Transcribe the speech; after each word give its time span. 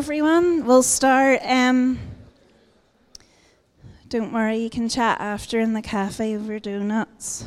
everyone. 0.00 0.64
We'll 0.64 0.82
start. 0.82 1.40
Um, 1.44 1.98
don't 4.08 4.32
worry, 4.32 4.56
you 4.56 4.70
can 4.70 4.88
chat 4.88 5.20
after 5.20 5.60
in 5.60 5.74
the 5.74 5.82
cafe 5.82 6.34
over 6.34 6.58
donuts. 6.58 7.44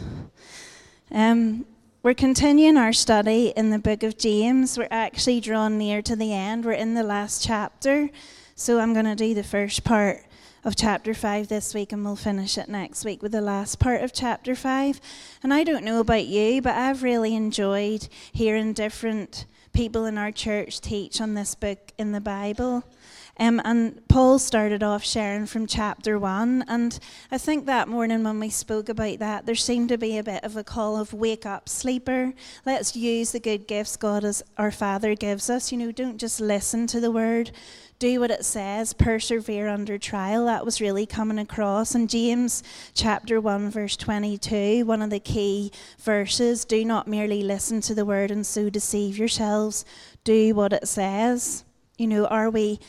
Um, 1.10 1.66
we're 2.04 2.14
continuing 2.14 2.78
our 2.78 2.94
study 2.94 3.54
in 3.58 3.72
the 3.72 3.80
book 3.80 4.04
of 4.04 4.20
James. 4.20 4.78
We're 4.78 4.88
actually 4.92 5.40
drawn 5.40 5.80
near 5.80 6.04
to 6.04 6.16
the 6.16 6.32
end. 6.32 6.64
We're 6.64 6.74
in 6.74 6.94
the 6.94 7.02
last 7.02 7.44
chapter. 7.44 8.12
So 8.54 8.80
I'm 8.80 8.94
going 8.94 9.06
to 9.06 9.16
do 9.16 9.34
the 9.34 9.44
first 9.44 9.84
part 9.84 10.24
of 10.64 10.76
chapter 10.76 11.16
5 11.16 11.48
this 11.48 11.74
week 11.74 11.92
and 11.92 12.06
we'll 12.06 12.16
finish 12.16 12.60
it 12.60 12.70
next 12.70 13.04
week 13.04 13.24
with 13.24 13.32
the 13.32 13.42
last 13.42 13.80
part 13.80 14.04
of 14.04 14.14
chapter 14.14 14.54
5. 14.54 15.02
And 15.42 15.52
I 15.52 15.64
don't 15.64 15.84
know 15.84 16.00
about 16.00 16.28
you, 16.28 16.62
but 16.62 16.76
I've 16.76 17.02
really 17.02 17.34
enjoyed 17.34 18.08
hearing 18.32 18.74
different 18.74 19.48
people 19.74 20.06
in 20.06 20.18
our 20.18 20.32
church 20.32 20.80
teach 20.80 21.20
on 21.20 21.34
this 21.34 21.56
book 21.56 21.92
in 21.98 22.12
the 22.12 22.22
Bible. 22.22 22.84
Um, 23.40 23.60
and 23.66 24.08
Paul 24.08 24.38
started 24.38 24.84
off 24.84 25.04
sharing 25.04 25.48
from 25.48 25.66
chapter 25.66 26.20
one. 26.20 26.64
And 26.68 27.00
I 27.32 27.40
think 27.40 27.66
that 27.66 27.88
morning 27.88 28.24
when 28.24 28.40
we 28.40 28.50
spoke 28.50 28.90
about 28.90 29.18
that, 29.20 29.48
there 29.48 29.56
seemed 29.56 29.90
to 29.90 29.98
be 29.98 30.18
a 30.18 30.24
bit 30.24 30.44
of 30.44 30.56
a 30.56 30.64
call 30.64 30.98
of 30.98 31.14
wake 31.14 31.46
up, 31.46 31.68
sleeper. 31.68 32.34
Let's 32.66 32.96
use 32.96 33.32
the 33.32 33.40
good 33.40 33.68
gifts 33.68 33.98
God 33.98 34.24
as 34.24 34.44
our 34.58 34.72
Father 34.72 35.16
gives 35.16 35.50
us. 35.50 35.72
You 35.72 35.80
know, 35.80 35.92
don't 35.92 36.20
just 36.20 36.40
listen 36.40 36.86
to 36.88 37.00
the 37.00 37.12
word, 37.12 37.52
do 38.04 38.20
what 38.20 38.32
it 38.32 38.44
says, 38.44 38.92
persevere 38.92 39.70
under 39.70 39.98
trial. 39.98 40.44
That 40.48 40.66
was 40.66 40.82
really 40.82 41.06
coming 41.06 41.40
across. 41.40 41.96
In 41.96 42.10
James 42.10 42.62
chapter 42.94 43.40
1, 43.40 43.72
verse 43.72 43.96
22, 43.96 44.84
one 44.86 45.02
of 45.02 45.10
the 45.10 45.22
key 45.22 45.72
verses 46.00 46.66
do 46.66 46.84
not 46.84 47.08
merely 47.08 47.42
listen 47.44 47.80
to 47.80 47.96
the 47.96 48.04
word 48.04 48.30
and 48.30 48.46
so 48.46 48.70
deceive 48.70 49.18
yourselves, 49.18 49.86
do 50.26 50.54
what 50.54 50.74
it 50.74 50.86
says. 50.86 51.64
You 51.98 52.08
know, 52.08 52.26
are 52.26 52.50
we 52.50 52.82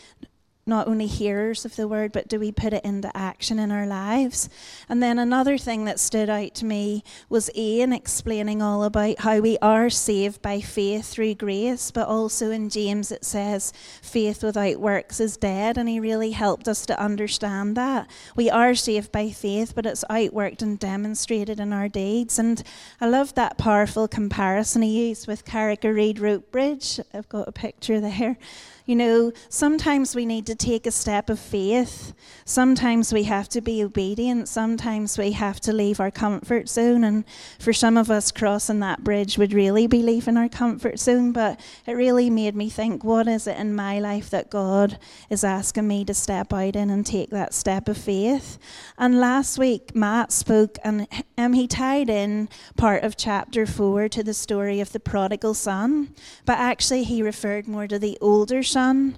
not 0.67 0.89
only 0.89 1.07
hearers 1.07 1.65
of 1.65 1.77
the 1.77 1.87
word, 1.87 2.13
but 2.13 2.29
do 2.29 2.41
we 2.41 2.51
put 2.51 2.73
it 2.73 2.85
into 2.85 3.15
action 3.17 3.59
in 3.59 3.71
our 3.71 3.87
lives? 3.87 4.49
And 4.89 5.03
then 5.03 5.19
another 5.19 5.59
thing 5.59 5.85
that 5.85 6.01
stood 6.01 6.31
out 6.31 6.55
to 6.55 6.65
me 6.65 7.05
was 7.29 7.51
Ian 7.55 7.93
explaining 7.93 8.63
all 8.63 8.85
about 8.85 9.21
how 9.21 9.41
we 9.41 9.59
are 9.59 9.91
saved 9.91 10.41
by 10.41 10.61
faith 10.61 11.07
through 11.07 11.35
grace, 11.35 11.91
but 11.91 12.09
also 12.09 12.51
in 12.51 12.71
James 12.71 13.13
it 13.13 13.25
says 13.25 13.73
faith 14.01 14.43
without 14.43 14.81
works 14.81 15.21
is 15.21 15.37
dead, 15.37 15.77
and 15.77 15.89
he 15.89 16.01
really 16.01 16.31
helped 16.31 16.67
us 16.67 16.87
to 16.87 17.01
understand 17.01 17.77
that. 17.77 18.09
We 18.35 18.49
are 18.49 18.75
saved 18.75 19.13
by 19.13 19.31
faith, 19.31 19.75
but 19.75 19.87
it's 19.87 20.05
outworked 20.09 20.63
and 20.63 20.79
demonstrated 20.79 21.61
in 21.61 21.73
our 21.73 21.89
deeds. 21.89 22.39
And 22.39 22.63
I 23.01 23.09
love 23.09 23.35
that 23.35 23.59
powerful 23.59 24.09
comparison 24.09 24.83
he 24.83 25.09
used 25.09 25.27
with 25.27 25.45
Carrick-a-Rede 25.45 26.19
Rope 26.19 26.51
Bridge. 26.51 27.01
I've 27.13 27.29
got 27.29 27.49
a 27.49 27.53
picture 27.53 28.01
there 28.01 28.39
you 28.87 28.95
know, 28.95 29.33
sometimes 29.49 30.15
we 30.15 30.27
need 30.27 30.45
to 30.47 30.55
take 30.55 30.87
a 30.87 30.91
step 30.91 31.31
of 31.31 31.39
faith. 31.39 32.13
Sometimes 32.45 33.15
we 33.15 33.23
have 33.23 33.49
to 33.51 33.63
be 33.63 33.83
obedient. 33.83 34.47
Sometimes 34.47 35.17
we 35.17 35.33
have 35.33 35.59
to 35.61 35.73
leave 35.73 36.01
our 36.01 36.11
comfort 36.11 36.69
zone. 36.69 37.03
And 37.03 37.25
for 37.59 37.73
some 37.73 37.97
of 37.97 38.11
us, 38.11 38.31
crossing 38.31 38.81
that 38.81 39.03
bridge 39.03 39.39
would 39.39 39.55
really 39.55 39.87
be 39.87 40.03
leaving 40.03 40.37
our 40.37 40.51
comfort 40.51 40.99
zone. 40.99 41.33
But 41.33 41.61
it 41.87 41.93
really 41.93 42.29
made 42.29 42.55
me 42.55 42.69
think 42.69 43.03
what 43.03 43.27
is 43.27 43.47
it 43.47 43.57
in 43.57 43.75
my 43.75 44.01
life 44.01 44.29
that 44.31 44.51
God 44.51 44.99
is 45.31 45.45
asking 45.45 45.89
me 45.89 46.05
to 46.05 46.13
step 46.13 46.53
out 46.53 46.77
in 46.77 46.91
and 46.91 47.07
take 47.07 47.31
that 47.31 47.55
step 47.55 47.89
of 47.89 47.97
faith? 47.97 48.59
And 48.99 49.19
last 49.19 49.59
week, 49.59 49.95
Matt 49.97 50.31
spoke 50.31 50.77
and 50.85 51.09
um, 51.39 51.55
he 51.55 51.67
tied 51.67 52.11
in 52.11 52.51
part 52.77 53.03
of 53.03 53.17
chapter 53.17 53.65
four 53.65 54.11
to 54.11 54.23
the 54.23 54.35
story 54.35 54.81
of 54.81 54.93
the 54.93 55.01
prodigal 55.01 55.55
son. 55.55 56.15
But 56.45 56.59
actually, 56.59 57.05
he 57.05 57.23
referred 57.23 57.67
more 57.67 57.87
to 57.87 57.99
the 57.99 58.19
older 58.21 58.63
son. 58.75 59.17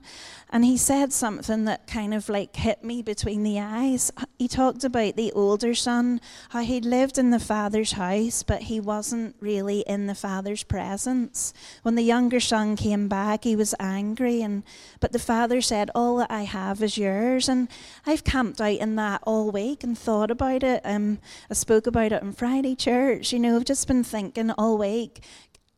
And 0.49 0.65
he 0.65 0.77
said 0.77 1.13
something 1.13 1.65
that 1.65 1.89
kind 1.89 2.15
of 2.15 2.29
like 2.29 2.55
hit 2.55 2.85
me 2.85 3.03
between 3.03 3.43
the 3.43 3.59
eyes. 3.59 4.13
He 4.39 4.47
talked 4.47 4.85
about 4.85 5.17
the 5.17 5.33
older 5.33 5.75
son, 5.75 6.21
how 6.51 6.61
he'd 6.61 6.85
lived 6.85 7.19
in 7.19 7.31
the 7.31 7.41
father's 7.41 7.93
house, 7.93 8.45
but 8.45 8.63
he 8.63 8.79
wasn't 8.79 9.35
really 9.41 9.81
in 9.81 10.07
the 10.07 10.15
father's 10.15 10.63
presence. 10.63 11.53
When 11.83 11.97
the 11.97 12.03
younger 12.03 12.39
son 12.39 12.77
came 12.77 13.09
back, 13.09 13.43
he 13.43 13.57
was 13.57 13.75
angry, 13.81 14.41
and 14.41 14.63
but 15.01 15.11
the 15.11 15.19
father 15.19 15.61
said, 15.61 15.91
All 15.97 16.19
that 16.19 16.31
I 16.31 16.43
have 16.43 16.81
is 16.81 16.97
yours. 16.97 17.49
And 17.49 17.69
I've 18.07 18.23
camped 18.23 18.61
out 18.61 18.79
in 18.79 18.95
that 18.97 19.23
all 19.25 19.51
week 19.51 19.83
and 19.83 19.99
thought 19.99 20.31
about 20.31 20.63
it. 20.63 20.81
Um, 20.85 21.19
I 21.51 21.55
spoke 21.55 21.89
about 21.89 22.13
it 22.13 22.23
in 22.23 22.33
Friday 22.33 22.77
church. 22.77 23.33
You 23.33 23.41
know, 23.41 23.57
I've 23.57 23.65
just 23.65 23.89
been 23.89 24.05
thinking 24.05 24.53
all 24.53 24.79
week 24.79 25.25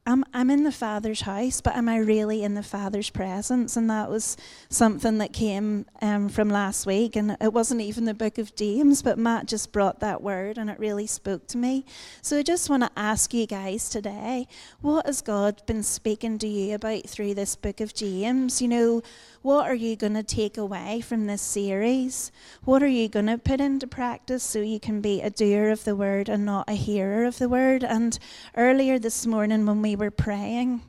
I'm, 0.09 0.25
I'm 0.33 0.49
in 0.49 0.65
the 0.65 0.73
Father's 0.73 1.21
house, 1.21 1.61
but 1.61 1.77
am 1.77 1.87
I 1.87 1.99
really 1.99 2.43
in 2.43 2.55
the 2.55 2.63
Father's 2.63 3.11
presence? 3.11 3.77
And 3.77 3.91
that 3.91 4.09
was 4.09 4.39
something 4.71 5.19
that 5.19 5.35
came 5.35 5.85
um, 6.01 6.31
from 6.31 6.49
last 6.49 6.87
week. 6.87 7.15
And 7.15 7.37
it 7.43 7.53
wasn't 7.53 7.83
even 7.83 8.07
the 8.07 8.15
book 8.15 8.39
of 8.39 8.57
James, 8.57 9.03
but 9.03 9.19
Matt 9.19 9.45
just 9.45 9.71
brought 9.71 10.01
that 10.01 10.23
word 10.23 10.57
and 10.57 10.71
it 10.71 10.79
really 10.79 11.07
spoke 11.07 11.47
to 11.49 11.59
me. 11.59 11.85
So 12.23 12.39
I 12.39 12.43
just 12.43 12.71
want 12.71 12.85
to 12.85 12.91
ask 12.97 13.35
you 13.35 13.47
guys 13.47 13.91
today 13.91 14.49
what 14.81 15.05
has 15.05 15.21
God 15.21 15.61
been 15.67 15.83
speaking 15.83 16.39
to 16.39 16.49
you 16.49 16.75
about 16.75 17.07
through 17.07 17.35
this 17.35 17.55
book 17.55 17.83
of 17.83 17.93
James? 17.93 18.63
You 18.63 18.69
know, 18.69 19.03
what 19.49 19.67
are 19.67 19.75
you 19.75 19.97
going 19.97 20.13
to 20.13 20.23
take 20.23 20.59
away 20.59 21.01
from 21.01 21.25
this 21.25 21.41
series? 21.41 22.31
What 22.65 22.83
are 22.83 22.87
you 22.87 23.09
going 23.09 23.29
to 23.29 23.39
put 23.39 23.63
into 23.63 23.87
practice 23.87 24.43
so 24.43 24.59
you 24.59 24.79
can 24.79 25.01
be 25.01 25.23
a 25.23 25.31
doer 25.31 25.71
of 25.71 25.85
the 25.85 25.97
word 25.97 26.29
and 26.29 26.45
not 26.45 26.69
a 26.69 26.75
hearer 26.75 27.25
of 27.25 27.39
the 27.39 27.49
word? 27.49 27.83
And 27.83 28.19
earlier 28.59 28.99
this 28.99 29.25
morning, 29.25 29.65
when 29.65 29.81
we 29.81 29.97
were 29.97 30.11
praying, 30.11 30.83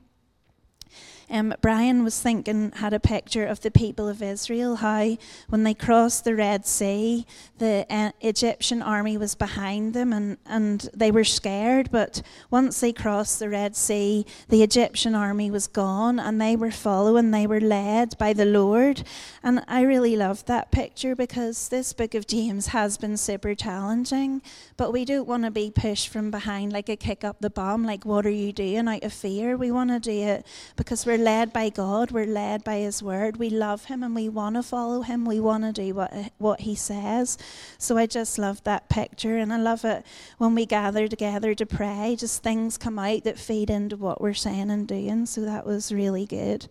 um, 1.29 1.53
Brian 1.61 2.03
was 2.03 2.19
thinking, 2.21 2.71
had 2.75 2.93
a 2.93 2.99
picture 2.99 3.45
of 3.45 3.61
the 3.61 3.71
people 3.71 4.07
of 4.07 4.21
Israel, 4.21 4.77
how 4.77 5.17
when 5.49 5.63
they 5.63 5.73
crossed 5.73 6.23
the 6.23 6.35
Red 6.35 6.65
Sea, 6.65 7.25
the 7.57 7.85
uh, 7.89 8.11
Egyptian 8.21 8.81
army 8.81 9.17
was 9.17 9.35
behind 9.35 9.93
them 9.93 10.11
and, 10.11 10.37
and 10.45 10.89
they 10.93 11.11
were 11.11 11.23
scared. 11.23 11.91
But 11.91 12.21
once 12.49 12.79
they 12.79 12.93
crossed 12.93 13.39
the 13.39 13.49
Red 13.49 13.75
Sea, 13.75 14.25
the 14.47 14.63
Egyptian 14.63 15.13
army 15.13 15.51
was 15.51 15.67
gone 15.67 16.19
and 16.19 16.41
they 16.41 16.55
were 16.55 16.71
following, 16.71 17.31
they 17.31 17.47
were 17.47 17.61
led 17.61 18.17
by 18.17 18.33
the 18.33 18.45
Lord. 18.45 19.03
And 19.43 19.63
I 19.67 19.81
really 19.81 20.15
loved 20.15 20.47
that 20.47 20.71
picture 20.71 21.15
because 21.15 21.69
this 21.69 21.93
book 21.93 22.15
of 22.15 22.27
James 22.27 22.67
has 22.67 22.97
been 22.97 23.17
super 23.17 23.53
challenging, 23.53 24.41
but 24.77 24.91
we 24.91 25.05
don't 25.05 25.27
want 25.27 25.43
to 25.43 25.51
be 25.51 25.69
pushed 25.69 26.09
from 26.09 26.31
behind 26.31 26.73
like 26.73 26.89
a 26.89 26.95
kick 26.95 27.23
up 27.23 27.37
the 27.39 27.49
bum, 27.49 27.85
like, 27.85 28.05
what 28.05 28.25
are 28.25 28.31
you 28.31 28.51
doing 28.51 28.87
out 28.87 29.03
of 29.03 29.13
fear? 29.13 29.55
We 29.55 29.71
want 29.71 29.91
to 29.91 29.99
do 29.99 30.11
it 30.11 30.45
because 30.75 31.05
we're 31.05 31.18
led 31.19 31.53
by 31.53 31.69
God, 31.69 32.11
we're 32.11 32.25
led 32.25 32.63
by 32.63 32.77
His 32.77 33.03
Word, 33.03 33.37
we 33.37 33.49
love 33.49 33.85
Him 33.85 34.01
and 34.01 34.15
we 34.15 34.29
want 34.29 34.55
to 34.55 34.63
follow 34.63 35.01
Him, 35.01 35.25
we 35.25 35.39
want 35.39 35.63
to 35.63 35.71
do 35.71 35.93
what, 35.93 36.13
what 36.37 36.61
He 36.61 36.75
says. 36.75 37.37
So 37.77 37.97
I 37.97 38.05
just 38.05 38.39
love 38.39 38.63
that 38.63 38.89
picture, 38.89 39.37
and 39.37 39.53
I 39.53 39.57
love 39.57 39.85
it 39.85 40.05
when 40.37 40.55
we 40.55 40.65
gather 40.65 41.07
together 41.07 41.53
to 41.53 41.65
pray, 41.65 42.15
just 42.17 42.41
things 42.41 42.77
come 42.77 42.97
out 42.97 43.23
that 43.25 43.37
feed 43.37 43.69
into 43.69 43.97
what 43.97 44.21
we're 44.21 44.33
saying 44.33 44.71
and 44.71 44.87
doing. 44.87 45.25
So 45.25 45.41
that 45.41 45.65
was 45.65 45.91
really 45.91 46.25
good. 46.25 46.67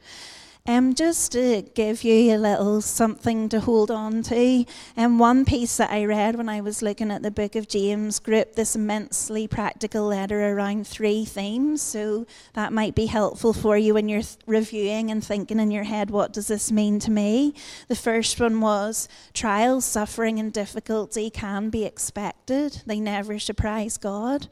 Um, 0.68 0.92
just 0.92 1.32
to 1.32 1.62
give 1.62 2.04
you 2.04 2.36
a 2.36 2.36
little 2.36 2.82
something 2.82 3.48
to 3.48 3.58
hold 3.58 3.90
on 3.90 4.22
to, 4.24 4.66
um, 4.98 5.18
one 5.18 5.46
piece 5.46 5.78
that 5.78 5.90
I 5.90 6.04
read 6.04 6.36
when 6.36 6.50
I 6.50 6.60
was 6.60 6.82
looking 6.82 7.10
at 7.10 7.22
the 7.22 7.30
book 7.30 7.56
of 7.56 7.68
James 7.68 8.18
grouped 8.18 8.54
this 8.54 8.76
immensely 8.76 9.48
practical 9.48 10.04
letter 10.04 10.52
around 10.52 10.86
three 10.86 11.24
themes. 11.24 11.80
So 11.80 12.26
that 12.52 12.74
might 12.74 12.94
be 12.94 13.06
helpful 13.06 13.54
for 13.54 13.78
you 13.78 13.94
when 13.94 14.10
you're 14.10 14.20
th- 14.20 14.36
reviewing 14.46 15.10
and 15.10 15.24
thinking 15.24 15.58
in 15.58 15.70
your 15.70 15.84
head, 15.84 16.10
what 16.10 16.34
does 16.34 16.48
this 16.48 16.70
mean 16.70 16.98
to 16.98 17.10
me? 17.10 17.54
The 17.88 17.96
first 17.96 18.38
one 18.38 18.60
was 18.60 19.08
trials, 19.32 19.86
suffering, 19.86 20.38
and 20.38 20.52
difficulty 20.52 21.30
can 21.30 21.70
be 21.70 21.86
expected, 21.86 22.82
they 22.84 23.00
never 23.00 23.38
surprise 23.38 23.96
God. 23.96 24.48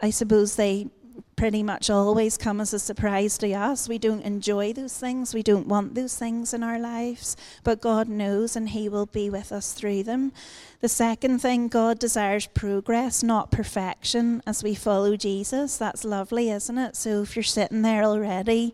I 0.00 0.08
suppose 0.08 0.56
they 0.56 0.88
pretty 1.42 1.64
much 1.64 1.90
always 1.90 2.38
come 2.38 2.60
as 2.60 2.72
a 2.72 2.78
surprise 2.78 3.36
to 3.36 3.52
us. 3.52 3.88
We 3.88 3.98
don't 3.98 4.22
enjoy 4.22 4.72
those 4.72 4.96
things, 4.96 5.34
we 5.34 5.42
don't 5.42 5.66
want 5.66 5.96
those 5.96 6.16
things 6.16 6.54
in 6.54 6.62
our 6.62 6.78
lives, 6.78 7.36
but 7.64 7.80
God 7.80 8.08
knows 8.08 8.54
and 8.54 8.68
He 8.68 8.88
will 8.88 9.06
be 9.06 9.28
with 9.28 9.50
us 9.50 9.72
through 9.72 10.04
them. 10.04 10.30
The 10.82 10.88
second 10.88 11.40
thing, 11.40 11.66
God 11.66 11.98
desires 11.98 12.46
progress, 12.46 13.24
not 13.24 13.50
perfection, 13.50 14.40
as 14.46 14.62
we 14.62 14.76
follow 14.76 15.16
Jesus. 15.16 15.76
That's 15.78 16.04
lovely, 16.04 16.48
isn't 16.48 16.78
it? 16.78 16.94
So 16.94 17.22
if 17.22 17.34
you're 17.34 17.42
sitting 17.42 17.82
there 17.82 18.04
already, 18.04 18.72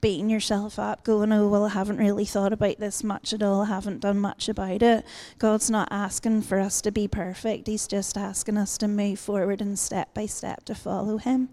beating 0.00 0.30
yourself 0.30 0.78
up, 0.78 1.04
going, 1.04 1.32
oh, 1.32 1.48
well, 1.48 1.66
I 1.66 1.70
haven't 1.70 1.98
really 1.98 2.24
thought 2.24 2.52
about 2.52 2.78
this 2.78 3.04
much 3.04 3.32
at 3.32 3.42
all, 3.42 3.62
I 3.62 3.66
haven't 3.66 4.00
done 4.00 4.18
much 4.18 4.48
about 4.48 4.82
it. 4.82 5.04
God's 5.38 5.70
not 5.70 5.88
asking 5.90 6.42
for 6.42 6.58
us 6.58 6.80
to 6.82 6.90
be 6.90 7.06
perfect, 7.06 7.66
He's 7.66 7.86
just 7.86 8.16
asking 8.16 8.56
us 8.56 8.78
to 8.78 8.88
move 8.88 9.18
forward 9.18 9.60
and 9.60 9.78
step 9.78 10.14
by 10.14 10.26
step 10.26 10.64
to 10.66 10.74
follow 10.74 11.18
Him. 11.18 11.50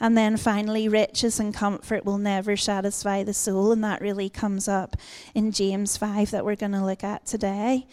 And 0.00 0.16
then 0.16 0.36
finally, 0.36 0.88
riches 0.88 1.40
and 1.40 1.52
comfort 1.52 2.04
will 2.04 2.18
never 2.18 2.56
satisfy 2.56 3.22
the 3.22 3.34
soul, 3.34 3.72
and 3.72 3.82
that 3.84 4.00
really 4.00 4.28
comes 4.28 4.68
up 4.68 4.96
in 5.34 5.52
James 5.52 5.96
5 5.96 6.30
that 6.30 6.44
we're 6.44 6.56
going 6.56 6.72
to 6.72 6.84
look 6.84 7.04
at 7.04 7.26
today. 7.26 7.86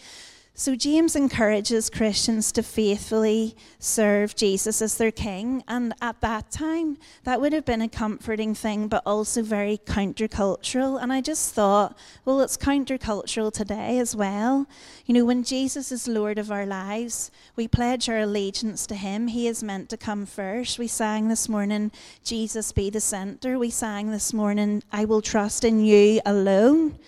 So, 0.58 0.74
James 0.74 1.14
encourages 1.14 1.90
Christians 1.90 2.50
to 2.52 2.62
faithfully 2.62 3.54
serve 3.78 4.34
Jesus 4.34 4.80
as 4.80 4.96
their 4.96 5.10
king. 5.10 5.62
And 5.68 5.92
at 6.00 6.22
that 6.22 6.50
time, 6.50 6.96
that 7.24 7.42
would 7.42 7.52
have 7.52 7.66
been 7.66 7.82
a 7.82 7.90
comforting 7.90 8.54
thing, 8.54 8.88
but 8.88 9.02
also 9.04 9.42
very 9.42 9.76
countercultural. 9.76 10.98
And 10.98 11.12
I 11.12 11.20
just 11.20 11.52
thought, 11.52 11.98
well, 12.24 12.40
it's 12.40 12.56
countercultural 12.56 13.52
today 13.52 13.98
as 13.98 14.16
well. 14.16 14.66
You 15.04 15.12
know, 15.12 15.26
when 15.26 15.44
Jesus 15.44 15.92
is 15.92 16.08
Lord 16.08 16.38
of 16.38 16.50
our 16.50 16.64
lives, 16.64 17.30
we 17.54 17.68
pledge 17.68 18.08
our 18.08 18.20
allegiance 18.20 18.86
to 18.86 18.94
him. 18.94 19.26
He 19.26 19.46
is 19.48 19.62
meant 19.62 19.90
to 19.90 19.98
come 19.98 20.24
first. 20.24 20.78
We 20.78 20.86
sang 20.86 21.28
this 21.28 21.50
morning, 21.50 21.92
Jesus 22.24 22.72
be 22.72 22.88
the 22.88 23.02
center. 23.02 23.58
We 23.58 23.68
sang 23.68 24.10
this 24.10 24.32
morning, 24.32 24.82
I 24.90 25.04
will 25.04 25.20
trust 25.20 25.64
in 25.64 25.84
you 25.84 26.22
alone. 26.24 26.98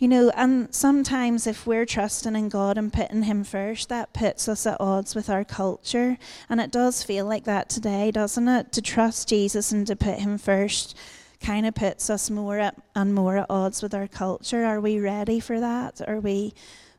You 0.00 0.08
know, 0.08 0.30
and 0.34 0.74
sometimes 0.74 1.46
if 1.46 1.66
we're 1.66 1.84
trusting 1.84 2.34
in 2.34 2.48
God 2.48 2.78
and 2.78 2.90
putting 2.90 3.24
Him 3.24 3.44
first, 3.44 3.90
that 3.90 4.14
puts 4.14 4.48
us 4.48 4.66
at 4.66 4.80
odds 4.80 5.14
with 5.14 5.28
our 5.28 5.44
culture. 5.44 6.16
And 6.48 6.58
it 6.58 6.72
does 6.72 7.02
feel 7.02 7.26
like 7.26 7.44
that 7.44 7.68
today, 7.68 8.10
doesn't 8.10 8.48
it? 8.48 8.72
To 8.72 8.80
trust 8.80 9.28
Jesus 9.28 9.72
and 9.72 9.86
to 9.86 9.94
put 9.94 10.18
Him 10.18 10.38
first 10.38 10.96
kind 11.42 11.66
of 11.66 11.74
puts 11.74 12.08
us 12.08 12.30
more 12.30 12.58
at, 12.58 12.76
and 12.94 13.14
more 13.14 13.36
at 13.36 13.50
odds 13.50 13.82
with 13.82 13.92
our 13.92 14.08
culture. 14.08 14.64
Are 14.64 14.80
we 14.80 14.98
ready 14.98 15.38
for 15.38 15.60
that? 15.60 16.00
Are 16.08 16.20
we 16.20 16.54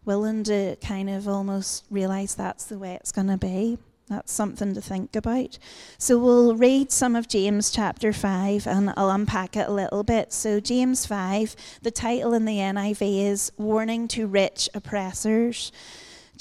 willing 0.06 0.44
to 0.44 0.76
kind 0.76 1.10
of 1.10 1.28
almost 1.28 1.86
realize 1.90 2.36
that's 2.36 2.66
the 2.66 2.78
way 2.78 2.94
it's 2.94 3.12
going 3.12 3.28
to 3.30 3.38
be? 3.38 3.80
That's 4.12 4.34
something 4.34 4.74
to 4.74 4.82
think 4.82 5.16
about. 5.16 5.58
So 5.98 6.18
we'll 6.18 6.58
read 6.58 6.92
some 6.92 7.16
of 7.16 7.30
James 7.30 7.72
chapter 7.72 8.12
5 8.12 8.68
and 8.68 8.94
I'll 8.98 9.10
unpack 9.10 9.56
it 9.56 9.70
a 9.70 9.72
little 9.72 10.04
bit. 10.04 10.34
So, 10.34 10.60
James 10.60 11.06
5, 11.06 11.56
the 11.82 11.92
title 11.92 12.34
in 12.34 12.44
the 12.44 12.58
NIV 12.58 13.26
is 13.26 13.54
Warning 13.58 14.10
to 14.10 14.28
Rich 14.28 14.70
Oppressors 14.74 15.72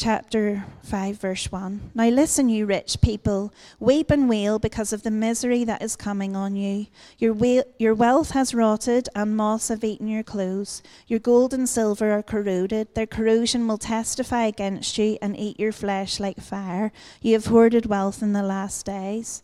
chapter 0.01 0.65
5, 0.85 1.21
verse 1.21 1.53
1. 1.53 1.91
Now 1.95 2.09
listen, 2.09 2.49
you 2.49 2.65
rich 2.65 3.03
people, 3.03 3.53
weep 3.79 4.11
and 4.11 4.31
wail 4.31 4.59
because 4.59 4.95
of 4.95 5.03
the 5.03 5.11
misery 5.11 5.63
that 5.65 5.83
is 5.83 5.95
coming 5.95 6.35
on 6.35 6.57
you. 6.57 6.87
Your, 7.19 7.35
wa- 7.35 7.65
your 7.79 7.95
wealth 7.95 8.31
has 8.31 8.55
rotted, 8.55 9.11
and 9.15 9.37
moths 9.37 9.69
have 9.69 9.85
eaten 9.85 10.09
your 10.09 10.23
clothes. 10.23 10.83
Your 11.07 11.19
gold 11.19 11.53
and 11.53 11.69
silver 11.69 12.13
are 12.13 12.23
corroded. 12.23 12.95
Their 12.95 13.07
corrosion 13.07 13.69
will 13.69 13.77
testify 13.77 14.47
against 14.47 14.97
you 14.97 15.19
and 15.21 15.37
eat 15.37 15.61
your 15.61 15.73
flesh 15.73 16.19
like 16.19 16.41
fire. 16.41 16.93
You 17.21 17.35
have 17.35 17.47
hoarded 17.47 17.85
wealth 17.85 18.23
in 18.23 18.33
the 18.33 18.43
last 18.43 18.87
days. 18.87 19.43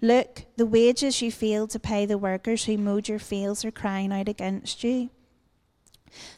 Look, 0.00 0.46
the 0.56 0.64
wages 0.64 1.20
you 1.20 1.30
failed 1.30 1.68
to 1.70 1.78
pay 1.78 2.06
the 2.06 2.16
workers 2.16 2.64
who 2.64 2.78
mowed 2.78 3.08
your 3.08 3.18
fields 3.18 3.62
are 3.62 3.70
crying 3.70 4.12
out 4.12 4.28
against 4.28 4.82
you. 4.82 5.10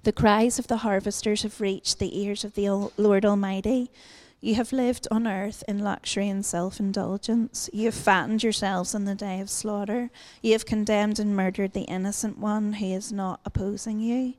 The 0.03 0.13
cries 0.13 0.59
of 0.59 0.67
the 0.67 0.79
harvesters 0.79 1.43
have 1.43 1.61
reached 1.61 1.99
the 1.99 2.21
ears 2.21 2.45
of 2.45 2.55
the 2.55 2.69
Lord 2.97 3.25
Almighty. 3.25 3.91
You 4.41 4.55
have 4.55 4.73
lived 4.73 5.07
on 5.11 5.27
earth 5.27 5.63
in 5.69 5.81
luxury 5.81 6.29
and 6.29 6.45
self 6.45 6.81
indulgence. 6.81 7.69
You 7.73 7.87
have 7.87 7.95
fattened 7.95 8.43
yourselves 8.43 8.95
on 8.95 9.05
the 9.05 9.15
day 9.15 9.41
of 9.41 9.51
slaughter. 9.51 10.11
You 10.43 10.53
have 10.53 10.65
condemned 10.65 11.19
and 11.19 11.37
murdered 11.37 11.73
the 11.73 11.83
innocent 11.83 12.39
one 12.39 12.75
who 12.75 12.87
is 12.87 13.13
not 13.13 13.41
opposing 13.45 14.01
you. 14.01 14.35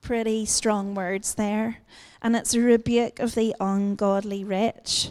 Pretty 0.00 0.46
strong 0.46 0.94
words 0.94 1.34
there. 1.34 1.78
And 2.20 2.36
it's 2.36 2.54
a 2.54 2.60
rebuke 2.60 3.18
of 3.18 3.34
the 3.34 3.54
ungodly 3.58 4.44
rich 4.44 5.10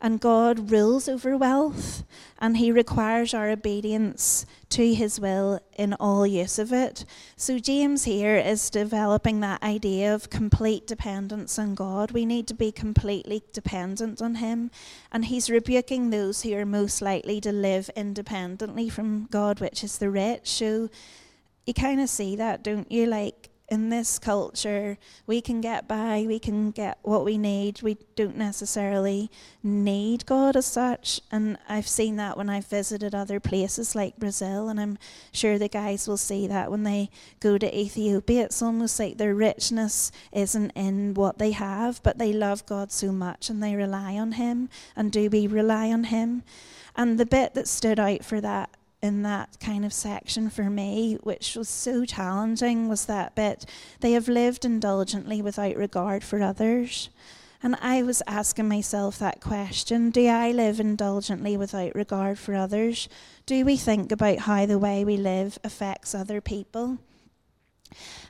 and 0.00 0.20
God 0.20 0.70
rules 0.70 1.08
over 1.08 1.36
wealth, 1.36 2.04
and 2.38 2.56
He 2.56 2.70
requires 2.70 3.32
our 3.32 3.48
obedience 3.48 4.46
to 4.70 4.94
His 4.94 5.18
will 5.18 5.60
in 5.76 5.94
all 5.94 6.26
use 6.26 6.58
of 6.58 6.72
it. 6.72 7.04
So, 7.36 7.58
James 7.58 8.04
here 8.04 8.36
is 8.36 8.70
developing 8.70 9.40
that 9.40 9.62
idea 9.62 10.14
of 10.14 10.30
complete 10.30 10.86
dependence 10.86 11.58
on 11.58 11.74
God. 11.74 12.12
We 12.12 12.26
need 12.26 12.46
to 12.48 12.54
be 12.54 12.72
completely 12.72 13.42
dependent 13.52 14.20
on 14.20 14.36
Him, 14.36 14.70
and 15.10 15.24
He's 15.24 15.50
rebuking 15.50 16.10
those 16.10 16.42
who 16.42 16.54
are 16.54 16.66
most 16.66 17.00
likely 17.00 17.40
to 17.40 17.52
live 17.52 17.90
independently 17.96 18.88
from 18.88 19.26
God, 19.30 19.60
which 19.60 19.82
is 19.82 19.98
the 19.98 20.10
rich. 20.10 20.48
So, 20.48 20.90
you 21.66 21.74
kind 21.74 22.00
of 22.00 22.08
see 22.08 22.36
that, 22.36 22.62
don't 22.62 22.90
you? 22.92 23.06
Like, 23.06 23.50
in 23.68 23.88
this 23.88 24.18
culture, 24.18 24.96
we 25.26 25.40
can 25.40 25.60
get 25.60 25.88
by, 25.88 26.24
we 26.26 26.38
can 26.38 26.70
get 26.70 26.98
what 27.02 27.24
we 27.24 27.36
need. 27.36 27.82
We 27.82 27.98
don't 28.14 28.36
necessarily 28.36 29.30
need 29.62 30.24
God 30.24 30.56
as 30.56 30.66
such. 30.66 31.20
And 31.32 31.58
I've 31.68 31.88
seen 31.88 32.16
that 32.16 32.36
when 32.36 32.48
I've 32.48 32.66
visited 32.66 33.14
other 33.14 33.40
places 33.40 33.96
like 33.96 34.18
Brazil, 34.18 34.68
and 34.68 34.78
I'm 34.78 34.98
sure 35.32 35.58
the 35.58 35.68
guys 35.68 36.06
will 36.06 36.16
see 36.16 36.46
that 36.46 36.70
when 36.70 36.84
they 36.84 37.10
go 37.40 37.58
to 37.58 37.78
Ethiopia. 37.78 38.44
It's 38.44 38.62
almost 38.62 39.00
like 39.00 39.18
their 39.18 39.34
richness 39.34 40.12
isn't 40.32 40.70
in 40.70 41.14
what 41.14 41.38
they 41.38 41.50
have, 41.50 42.00
but 42.04 42.18
they 42.18 42.32
love 42.32 42.66
God 42.66 42.92
so 42.92 43.10
much 43.10 43.50
and 43.50 43.62
they 43.62 43.74
rely 43.74 44.16
on 44.16 44.32
Him. 44.32 44.68
And 44.94 45.10
do 45.10 45.28
we 45.28 45.48
rely 45.48 45.90
on 45.90 46.04
Him? 46.04 46.44
And 46.94 47.18
the 47.18 47.26
bit 47.26 47.54
that 47.54 47.68
stood 47.68 47.98
out 47.98 48.24
for 48.24 48.40
that 48.40 48.70
in 49.02 49.22
that 49.22 49.58
kind 49.60 49.84
of 49.84 49.92
section 49.92 50.50
for 50.50 50.70
me, 50.70 51.18
which 51.22 51.54
was 51.56 51.68
so 51.68 52.04
challenging, 52.04 52.88
was 52.88 53.06
that 53.06 53.34
bit 53.34 53.66
they 54.00 54.12
have 54.12 54.28
lived 54.28 54.64
indulgently 54.64 55.42
without 55.42 55.76
regard 55.76 56.24
for 56.24 56.42
others. 56.42 57.10
And 57.62 57.76
I 57.80 58.02
was 58.02 58.22
asking 58.26 58.68
myself 58.68 59.18
that 59.18 59.40
question 59.40 60.10
Do 60.10 60.26
I 60.26 60.52
live 60.52 60.78
indulgently 60.78 61.56
without 61.56 61.94
regard 61.94 62.38
for 62.38 62.54
others? 62.54 63.08
Do 63.46 63.64
we 63.64 63.76
think 63.76 64.12
about 64.12 64.40
how 64.40 64.66
the 64.66 64.78
way 64.78 65.04
we 65.04 65.16
live 65.16 65.58
affects 65.64 66.14
other 66.14 66.40
people? 66.40 66.98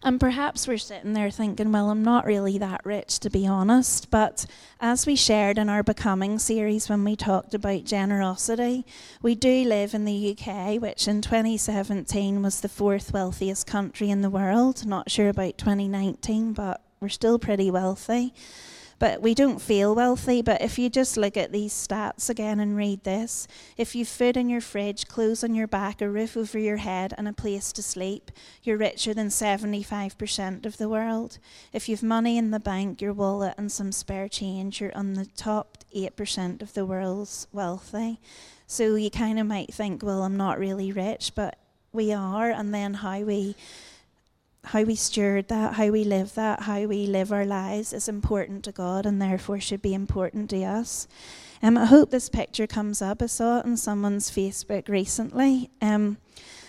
And 0.03 0.21
perhaps 0.21 0.69
we're 0.69 0.79
sitting 0.79 1.13
there 1.13 1.31
thinking, 1.31 1.73
well, 1.73 1.91
I'm 1.91 2.03
not 2.03 2.27
really 2.27 2.59
that 2.59 2.85
rich, 2.85 3.19
to 3.21 3.31
be 3.31 3.47
honest. 3.47 4.11
But 4.11 4.47
as 4.81 5.07
we 5.07 5.17
shared 5.17 5.59
in 5.59 5.69
our 5.69 5.83
Becoming 5.83 6.39
series 6.39 6.89
when 6.89 7.05
we 7.05 7.17
talked 7.17 7.55
about 7.55 7.85
generosity, 7.85 8.87
we 9.23 9.35
do 9.35 9.65
live 9.65 9.95
in 9.95 10.05
the 10.05 10.37
UK, 10.39 10.81
which 10.81 11.09
in 11.09 11.23
2017 11.23 12.43
was 12.43 12.61
the 12.61 12.69
fourth 12.69 13.13
wealthiest 13.13 13.67
country 13.67 14.11
in 14.11 14.23
the 14.23 14.31
world. 14.31 14.87
Not 14.87 15.11
sure 15.11 15.29
about 15.29 15.59
2019, 15.59 16.53
but 16.53 16.83
we're 17.01 17.09
still 17.09 17.39
pretty 17.39 17.71
wealthy 17.71 18.33
but 18.99 19.21
we 19.21 19.35
don't 19.35 19.61
feel 19.61 19.95
wealthy. 19.95 20.43
But 20.43 20.63
if 20.63 20.79
you 20.79 20.89
just 20.89 21.17
look 21.17 21.37
at 21.37 21.53
these 21.53 21.73
stats 21.73 22.31
again 22.31 22.61
and 22.61 22.77
read 22.77 23.05
this, 23.05 23.47
if 23.77 23.95
you've 23.95 24.09
food 24.09 24.37
in 24.37 24.49
your 24.49 24.61
fridge, 24.61 25.07
clothes 25.07 25.45
on 25.45 25.55
your 25.55 25.67
back, 25.67 26.01
a 26.01 26.09
roof 26.09 26.37
over 26.37 26.59
your 26.59 26.79
head, 26.79 27.13
and 27.19 27.29
a 27.29 27.33
place 27.33 27.73
to 27.73 27.83
sleep, 27.83 28.31
you're 28.63 28.79
richer 28.79 29.13
than 29.13 29.29
75% 29.29 30.65
of 30.65 30.79
the 30.79 30.89
world. 30.89 31.39
If 31.73 31.89
you've 31.89 32.03
money 32.03 32.39
in 32.39 32.51
the 32.51 32.61
bank, 32.61 33.01
your 33.01 33.13
wallet, 33.13 33.55
and 33.59 33.71
some 33.71 33.93
spare 33.93 34.29
change, 34.29 34.81
you're 34.81 34.97
on 34.97 35.15
the 35.15 35.27
top 35.27 35.79
8% 35.95 36.63
of 36.63 36.73
the 36.75 36.87
world's 36.87 37.47
wealthy. 37.53 38.21
So 38.67 38.95
you 38.95 39.11
kind 39.11 39.39
of 39.39 39.47
might 39.47 39.73
think, 39.73 40.03
well, 40.03 40.23
I'm 40.23 40.37
not 40.37 40.59
really 40.59 40.91
rich, 40.91 41.33
but 41.35 41.59
we 41.93 42.13
are. 42.13 42.51
And 42.51 42.75
then 42.75 42.95
how 42.95 43.21
we 43.21 43.55
how 44.67 44.83
we 44.83 44.97
steward 44.97 45.49
that, 45.49 45.75
how 45.75 45.89
we 45.91 46.03
live 46.03 46.35
that, 46.35 46.63
how 46.63 46.83
we 46.83 47.07
live 47.07 47.33
our 47.33 47.45
lives 47.45 47.93
is 47.93 48.09
important 48.09 48.65
to 48.65 48.73
God 48.73 49.07
and 49.07 49.23
therefore 49.23 49.61
should 49.61 49.81
be 49.83 49.95
important 49.95 50.51
to 50.51 50.65
us. 50.65 51.07
Um, 51.63 51.79
I 51.79 51.87
hope 51.87 52.11
this 52.11 52.29
picture 52.29 52.67
comes 52.67 53.01
up. 53.01 53.23
I 53.23 53.27
saw 53.27 53.61
it 53.61 53.65
on 53.65 53.77
someone's 53.77 54.31
Facebook 54.31 54.89
recently. 54.89 55.71
Um, 55.81 56.19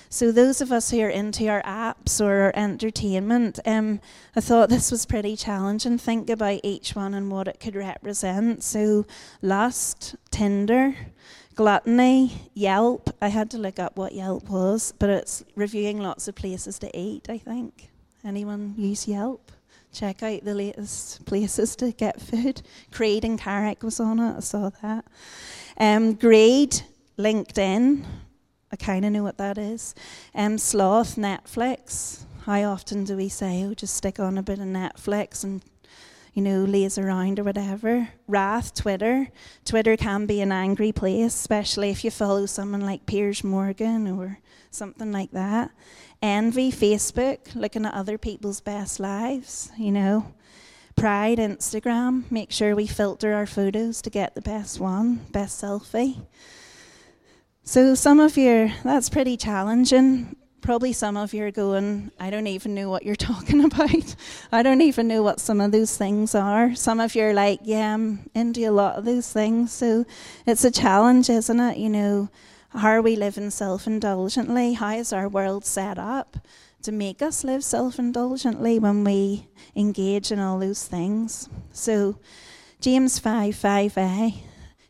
so 0.10 0.31
those 0.31 0.62
of 0.62 0.72
us 0.72 0.91
who 0.91 1.01
are 1.01 1.10
into 1.10 1.48
our 1.50 1.62
apps 1.63 2.22
or 2.22 2.43
our 2.43 2.51
entertainment, 2.55 3.60
um, 3.65 4.00
I 4.36 4.41
thought 4.41 4.69
this 4.69 4.91
was 4.91 5.05
pretty 5.05 5.36
challenging. 5.36 5.98
Think 5.98 6.29
about 6.29 6.62
each 6.63 6.95
one 6.95 7.13
and 7.13 7.31
what 7.31 7.48
it 7.48 7.60
could 7.60 7.75
represent. 7.75 8.63
So 8.63 9.05
lust, 9.41 10.15
Tinder, 10.31 10.95
gluttony, 11.57 12.49
Yelp. 12.53 13.09
I 13.19 13.29
had 13.29 13.49
to 13.51 13.57
look 13.57 13.79
up 13.79 13.97
what 13.97 14.13
Yelp 14.13 14.47
was, 14.47 14.93
but 14.99 15.09
it's 15.09 15.43
reviewing 15.55 15.99
lots 15.99 16.27
of 16.27 16.35
places 16.35 16.79
to 16.79 16.97
eat, 16.97 17.29
I 17.29 17.39
think. 17.39 17.89
Anyone 18.23 18.75
use 18.77 19.07
Yelp? 19.07 19.51
Check 19.91 20.21
out 20.21 20.45
the 20.45 20.53
latest 20.53 21.25
places 21.25 21.75
to 21.77 21.91
get 21.91 22.21
food. 22.21 22.61
Creed 22.91 23.25
and 23.25 23.39
Carrick 23.39 23.81
was 23.81 23.99
on 23.99 24.19
it, 24.19 24.37
I 24.37 24.39
saw 24.39 24.69
that. 24.81 25.05
Um, 25.79 26.13
Greed, 26.13 26.81
LinkedIn. 27.17 28.05
I 28.71 28.75
kind 28.75 29.03
of 29.03 29.11
know 29.11 29.23
what 29.23 29.39
that 29.39 29.57
is. 29.57 29.95
Um, 30.35 30.59
sloth, 30.59 31.15
Netflix. 31.15 32.25
How 32.43 32.61
often 32.65 33.03
do 33.03 33.17
we 33.17 33.29
say, 33.29 33.63
oh, 33.63 33.73
just 33.73 33.95
stick 33.95 34.19
on 34.19 34.37
a 34.37 34.43
bit 34.43 34.59
of 34.59 34.65
Netflix 34.65 35.43
and 35.43 35.63
you 36.38 36.44
know, 36.44 36.63
lays 36.65 37.00
around 37.00 37.39
or 37.39 37.44
whatever. 37.44 38.10
Wrath, 38.27 38.72
Twitter. 38.75 39.27
Twitter 39.65 39.98
can 39.98 40.27
be 40.27 40.39
an 40.39 40.51
angry 40.51 40.91
place, 40.91 41.34
especially 41.34 41.89
if 41.89 42.03
you 42.03 42.12
follow 42.12 42.46
someone 42.46 42.82
like 42.82 43.08
Piers 43.08 43.44
Morgan 43.44 44.08
or 44.08 44.38
something 44.70 45.12
like 45.12 45.32
that. 45.32 45.72
Envy, 46.22 46.72
Facebook, 46.72 47.56
looking 47.56 47.88
at 47.88 47.94
other 47.96 48.20
people's 48.20 48.62
best 48.62 49.00
lives, 49.00 49.72
you 49.79 49.91
know. 49.91 50.32
Pride, 50.96 51.39
Instagram, 51.39 52.29
make 52.29 52.51
sure 52.51 52.75
we 52.75 52.86
filter 52.86 53.34
our 53.34 53.48
photos 53.48 54.00
to 54.03 54.12
get 54.12 54.36
the 54.36 54.41
best 54.41 54.79
one, 54.79 55.15
best 55.32 55.60
selfie. 55.60 56.24
So, 57.63 57.96
some 57.96 58.20
of 58.20 58.38
you, 58.38 58.72
that's 58.84 59.10
pretty 59.10 59.38
challenging 59.38 60.37
probably 60.61 60.93
some 60.93 61.17
of 61.17 61.33
you 61.33 61.43
are 61.45 61.51
going, 61.51 62.11
I 62.19 62.29
don't 62.29 62.47
even 62.47 62.73
know 62.73 62.89
what 62.89 63.03
you're 63.03 63.15
talking 63.31 63.63
about. 63.63 64.15
I 64.51 64.63
don't 64.63 64.81
even 64.81 65.07
know 65.07 65.23
what 65.23 65.39
some 65.39 65.61
of 65.61 65.71
those 65.71 65.97
things 65.97 66.35
are. 66.35 66.75
Some 66.75 66.99
of 66.99 67.15
you 67.15 67.23
are 67.23 67.33
like, 67.33 67.59
yeah, 67.63 67.93
I'm 67.93 68.29
into 68.33 68.67
a 68.67 68.71
lot 68.71 68.97
of 68.97 69.05
those 69.05 69.31
things. 69.31 69.71
So 69.71 70.05
it's 70.45 70.63
a 70.63 70.71
challenge, 70.71 71.29
isn't 71.29 71.59
it? 71.59 71.77
You 71.77 71.89
know, 71.89 72.29
how 72.69 72.89
are 72.89 73.01
we 73.01 73.15
living 73.15 73.49
self 73.49 73.87
indulgently? 73.87 74.73
How 74.73 74.95
is 74.95 75.13
our 75.13 75.29
world 75.29 75.65
set 75.65 75.97
up 75.97 76.37
to 76.83 76.91
make 76.91 77.21
us 77.21 77.43
live 77.43 77.63
self 77.63 77.97
indulgently 77.99 78.79
when 78.79 79.03
we 79.03 79.47
engage 79.75 80.31
in 80.31 80.39
all 80.39 80.59
those 80.59 80.85
things? 80.85 81.49
So, 81.71 82.19
James 82.79 83.17
5 83.17 83.55
5a 83.55 84.47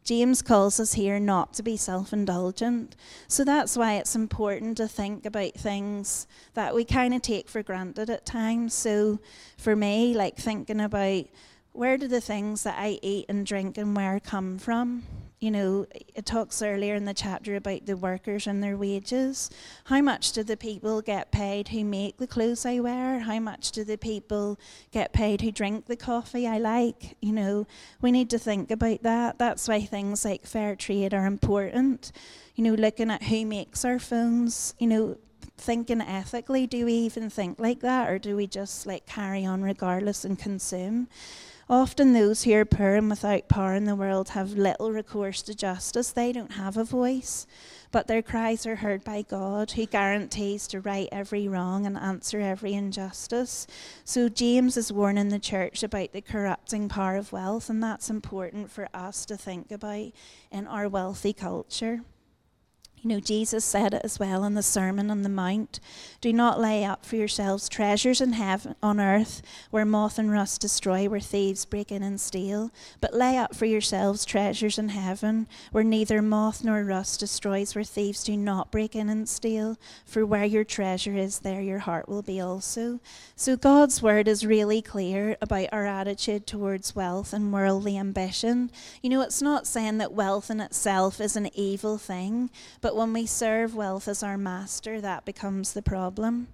James 0.08 0.42
calls 0.42 0.80
us 0.80 0.94
here 0.94 1.20
not 1.20 1.54
to 1.54 1.62
be 1.62 1.76
self 1.76 2.14
indulgent. 2.14 2.96
So 3.28 3.44
that's 3.44 3.76
why 3.76 3.96
it's 3.96 4.16
important 4.16 4.78
to 4.78 4.88
think 4.88 5.26
about 5.26 5.56
things 5.56 6.28
that 6.54 6.74
we 6.74 6.86
kind 6.86 7.14
of 7.14 7.22
take 7.22 7.50
for 7.50 7.62
granted 7.62 8.10
at 8.10 8.26
times. 8.26 8.74
So 8.74 9.20
for 9.58 9.76
me, 9.76 10.14
like 10.14 10.38
thinking 10.38 10.80
about 10.80 11.26
where 11.74 11.98
do 11.98 12.08
the 12.08 12.22
things 12.22 12.64
that 12.64 12.80
I 12.80 13.00
eat 13.02 13.26
and 13.28 13.46
drink 13.46 13.78
and 13.78 13.98
wear 13.98 14.22
come 14.22 14.58
from? 14.58 15.04
You 15.40 15.52
know, 15.52 15.86
it 16.16 16.26
talks 16.26 16.64
earlier 16.64 16.96
in 16.96 17.06
the 17.06 17.14
chapter 17.14 17.56
about 17.56 17.86
the 17.86 17.96
workers 17.96 18.48
and 18.48 18.64
their 18.64 18.76
wages. 18.76 19.52
How 19.86 20.02
much 20.02 20.32
do 20.32 20.42
the 20.42 20.58
people 20.58 21.02
get 21.02 21.32
paid 21.32 21.68
who 21.68 21.86
make 21.86 22.18
the 22.18 22.26
clothes 22.26 22.66
I 22.66 22.80
wear? 22.80 23.20
How 23.20 23.40
much 23.40 23.72
do 23.72 23.84
the 23.84 23.98
people 24.00 24.60
get 24.92 25.14
paid 25.14 25.42
who 25.42 25.52
drink 25.52 25.86
the 25.86 25.96
coffee 25.96 26.48
I 26.48 26.58
like? 26.58 27.18
You 27.22 27.34
know, 27.34 27.68
we 28.02 28.12
need 28.12 28.32
to 28.32 28.40
think 28.40 28.72
about 28.72 29.04
that. 29.04 29.38
That's 29.38 29.68
why 29.68 29.82
things 29.82 30.26
like 30.26 30.48
fair 30.48 30.76
trade 30.76 31.14
are 31.14 31.28
important. 31.28 32.12
You 32.56 32.64
know, 32.64 32.74
looking 32.74 33.12
at 33.12 33.24
who 33.24 33.46
makes 33.46 33.86
our 33.86 34.00
phones, 34.00 34.74
you 34.80 34.88
know, 34.88 35.18
thinking 35.56 36.02
ethically, 36.02 36.66
do 36.66 36.86
we 36.86 36.94
even 36.94 37.30
think 37.30 37.60
like 37.60 37.82
that 37.82 38.10
or 38.10 38.18
do 38.18 38.36
we 38.36 38.48
just 38.48 38.88
like 38.88 39.06
carry 39.06 39.46
on 39.46 39.62
regardless 39.62 40.26
and 40.26 40.40
consume? 40.40 41.08
Often 41.70 42.14
those 42.14 42.44
who 42.44 42.54
are 42.54 42.64
poor 42.64 42.96
and 42.96 43.10
without 43.10 43.50
power 43.50 43.76
in 43.76 43.84
the 43.84 43.96
world 43.96 44.30
have 44.30 44.54
little 44.54 44.94
recourse 44.94 45.42
to 45.42 45.54
justice. 45.54 46.12
They 46.12 46.32
don't 46.32 46.54
have 46.54 46.78
a 46.78 46.86
voice, 46.86 47.46
but 47.92 48.08
their 48.08 48.22
cries 48.22 48.66
are 48.66 48.78
heard 48.78 49.04
by 49.04 49.24
God, 49.24 49.72
who 49.72 49.86
guarantees 49.86 50.66
to 50.68 50.80
right 50.80 51.10
every 51.12 51.46
wrong 51.46 51.86
and 51.86 51.98
answer 51.98 52.40
every 52.40 52.74
injustice. 52.74 53.68
So 54.06 54.30
James 54.30 54.78
is 54.78 54.94
warning 54.94 55.28
the 55.28 55.40
church 55.40 55.84
about 55.84 56.14
the 56.14 56.22
corrupting 56.22 56.88
power 56.88 57.18
of 57.18 57.34
wealth, 57.34 57.70
and 57.70 57.84
that's 57.84 58.10
important 58.10 58.72
for 58.72 58.88
us 58.94 59.26
to 59.26 59.36
think 59.36 59.70
about 59.70 60.14
in 60.50 60.68
our 60.68 60.88
wealthy 60.88 61.34
culture. 61.34 62.00
You 63.02 63.10
know, 63.10 63.20
Jesus 63.20 63.64
said 63.64 63.94
it 63.94 64.02
as 64.04 64.18
well 64.18 64.44
in 64.44 64.56
the 64.56 64.64
Sermon 64.64 65.12
on 65.12 65.22
the 65.22 65.30
Mount. 65.30 65.80
Do 66.20 66.34
not 66.34 66.60
lay 66.60 66.84
up 66.84 67.06
for 67.06 67.16
yourselves 67.16 67.70
treasures 67.70 68.20
in 68.20 68.34
heaven 68.34 68.76
on 68.82 69.00
earth 69.00 69.44
where 69.70 69.86
moth 69.86 70.18
and 70.18 70.32
rust 70.32 70.62
destroy, 70.62 71.08
where 71.08 71.20
thieves 71.20 71.64
break 71.64 71.92
in 71.92 72.02
and 72.02 72.20
steal. 72.20 72.72
But 73.00 73.14
lay 73.14 73.38
up 73.38 73.56
for 73.56 73.66
yourselves 73.66 74.26
treasures 74.26 74.80
in 74.80 74.90
heaven 74.90 75.48
where 75.72 75.84
neither 75.84 76.24
moth 76.24 76.64
nor 76.64 76.84
rust 76.84 77.20
destroys, 77.20 77.76
where 77.76 77.84
thieves 77.84 78.24
do 78.24 78.36
not 78.36 78.72
break 78.72 78.96
in 78.96 79.10
and 79.10 79.30
steal. 79.30 79.78
For 80.04 80.26
where 80.26 80.46
your 80.46 80.64
treasure 80.64 81.16
is, 81.16 81.40
there 81.40 81.62
your 81.62 81.80
heart 81.80 82.10
will 82.10 82.24
be 82.24 82.42
also. 82.42 83.00
So 83.36 83.56
God's 83.56 84.02
word 84.02 84.28
is 84.28 84.44
really 84.44 84.82
clear 84.82 85.38
about 85.40 85.70
our 85.72 85.86
attitude 85.86 86.48
towards 86.48 86.96
wealth 86.96 87.32
and 87.32 87.54
worldly 87.54 87.96
ambition. 87.96 88.72
You 89.04 89.12
know, 89.12 89.22
it's 89.22 89.42
not 89.42 89.68
saying 89.68 90.00
that 90.00 90.14
wealth 90.14 90.50
in 90.50 90.60
itself 90.60 91.22
is 91.22 91.36
an 91.36 91.52
evil 91.54 92.00
thing, 92.00 92.50
but 92.82 92.87
but 92.88 92.96
when 92.96 93.12
we 93.12 93.26
serve 93.26 93.76
wealth 93.76 94.08
as 94.08 94.24
our 94.24 94.38
master, 94.38 95.02
that 95.02 95.26
becomes 95.26 95.74
the 95.74 95.82
problem. 95.82 96.48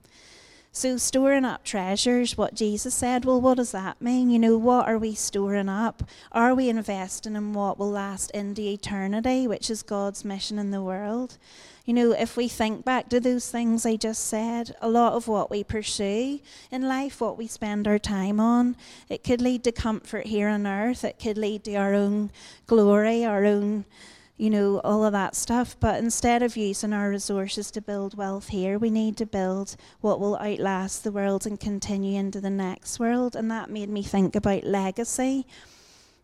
So, 0.71 0.97
storing 0.97 1.45
up 1.45 1.63
treasures, 1.63 2.35
what 2.35 2.55
Jesus 2.55 2.95
said, 2.95 3.23
well, 3.23 3.39
what 3.39 3.57
does 3.57 3.71
that 3.73 4.01
mean? 4.01 4.31
You 4.31 4.39
know, 4.39 4.57
what 4.57 4.87
are 4.87 4.97
we 4.97 5.13
storing 5.13 5.69
up? 5.69 6.01
Are 6.31 6.55
we 6.55 6.69
investing 6.69 7.35
in 7.35 7.53
what 7.53 7.77
will 7.77 7.91
last 7.91 8.31
into 8.31 8.63
eternity, 8.63 9.45
which 9.45 9.69
is 9.69 9.83
God's 9.83 10.25
mission 10.25 10.57
in 10.57 10.71
the 10.71 10.81
world? 10.81 11.37
You 11.85 11.93
know, 11.93 12.13
if 12.13 12.35
we 12.35 12.47
think 12.47 12.83
back 12.83 13.09
to 13.09 13.19
those 13.19 13.51
things 13.51 13.85
I 13.85 13.95
just 13.95 14.25
said, 14.25 14.75
a 14.81 14.89
lot 14.89 15.13
of 15.13 15.27
what 15.27 15.51
we 15.51 15.63
pursue 15.63 16.39
in 16.71 16.81
life, 16.81 17.21
what 17.21 17.37
we 17.37 17.45
spend 17.45 17.87
our 17.87 17.99
time 17.99 18.39
on, 18.39 18.75
it 19.07 19.23
could 19.23 19.39
lead 19.39 19.63
to 19.65 19.71
comfort 19.71 20.25
here 20.25 20.47
on 20.47 20.65
earth, 20.65 21.03
it 21.03 21.19
could 21.19 21.37
lead 21.37 21.63
to 21.65 21.75
our 21.75 21.93
own 21.93 22.31
glory, 22.65 23.23
our 23.23 23.45
own 23.45 23.85
you 24.37 24.49
know, 24.49 24.79
all 24.83 25.05
of 25.05 25.11
that 25.13 25.35
stuff. 25.35 25.77
But 25.79 25.99
instead 25.99 26.41
of 26.41 26.57
using 26.57 26.93
our 26.93 27.09
resources 27.09 27.69
to 27.71 27.81
build 27.81 28.17
wealth 28.17 28.49
here, 28.49 28.79
we 28.79 28.89
need 28.89 29.17
to 29.17 29.25
build 29.25 29.75
what 30.01 30.19
will 30.19 30.37
outlast 30.37 31.03
the 31.03 31.11
world 31.11 31.45
and 31.45 31.59
continue 31.59 32.19
into 32.19 32.41
the 32.41 32.49
next 32.49 32.99
world. 32.99 33.35
And 33.35 33.49
that 33.51 33.69
made 33.69 33.89
me 33.89 34.03
think 34.03 34.35
about 34.35 34.63
legacy. 34.63 35.45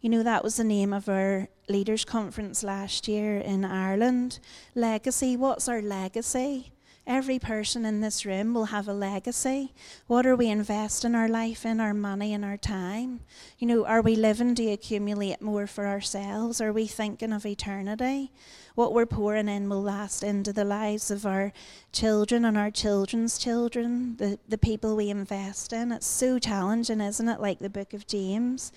You 0.02 0.10
know, 0.10 0.24
that 0.24 0.44
was 0.44 0.56
the 0.56 0.64
name 0.64 0.94
of 0.94 1.10
our 1.10 1.50
leaders' 1.68 2.06
conference 2.06 2.64
last 2.64 3.08
year 3.08 3.38
in 3.38 3.66
Ireland. 3.66 4.40
Legacy, 4.74 5.36
what's 5.36 5.68
our 5.68 5.82
legacy? 5.82 6.72
Every 7.10 7.40
person 7.40 7.86
in 7.86 8.02
this 8.02 8.24
room 8.24 8.54
will 8.54 8.66
have 8.66 8.88
a 8.88 8.94
legacy. 8.94 9.74
What 10.06 10.28
are 10.28 10.36
we 10.36 10.48
investing 10.48 11.16
our 11.16 11.28
life 11.28 11.66
in, 11.66 11.80
our 11.80 11.94
money, 11.94 12.36
and 12.36 12.46
our 12.46 12.56
time? 12.56 13.22
You 13.58 13.66
know, 13.66 13.84
are 13.84 14.04
we 14.04 14.16
living 14.16 14.54
to 14.54 14.72
accumulate 14.72 15.42
more 15.42 15.66
for 15.66 15.88
ourselves? 15.88 16.62
Are 16.62 16.72
we 16.72 16.86
thinking 16.86 17.34
of 17.34 17.48
eternity? 17.48 18.32
What 18.76 18.94
we're 18.94 19.08
pouring 19.08 19.50
in 19.50 19.68
will 19.70 19.82
last 19.82 20.22
into 20.22 20.54
the 20.54 20.64
lives 20.64 21.10
of 21.10 21.26
our 21.26 21.52
children 21.92 22.46
and 22.46 22.56
our 22.56 22.70
children's 22.70 23.40
children, 23.40 24.16
the, 24.18 24.38
the 24.48 24.60
people 24.60 24.96
we 24.96 25.10
invest 25.10 25.74
in. 25.74 25.92
It's 25.92 26.06
so 26.06 26.38
challenging, 26.38 27.02
isn't 27.02 27.28
it? 27.28 27.42
Like 27.42 27.58
the 27.58 27.72
book 27.72 27.96
of 27.96 28.06
James. 28.06 28.72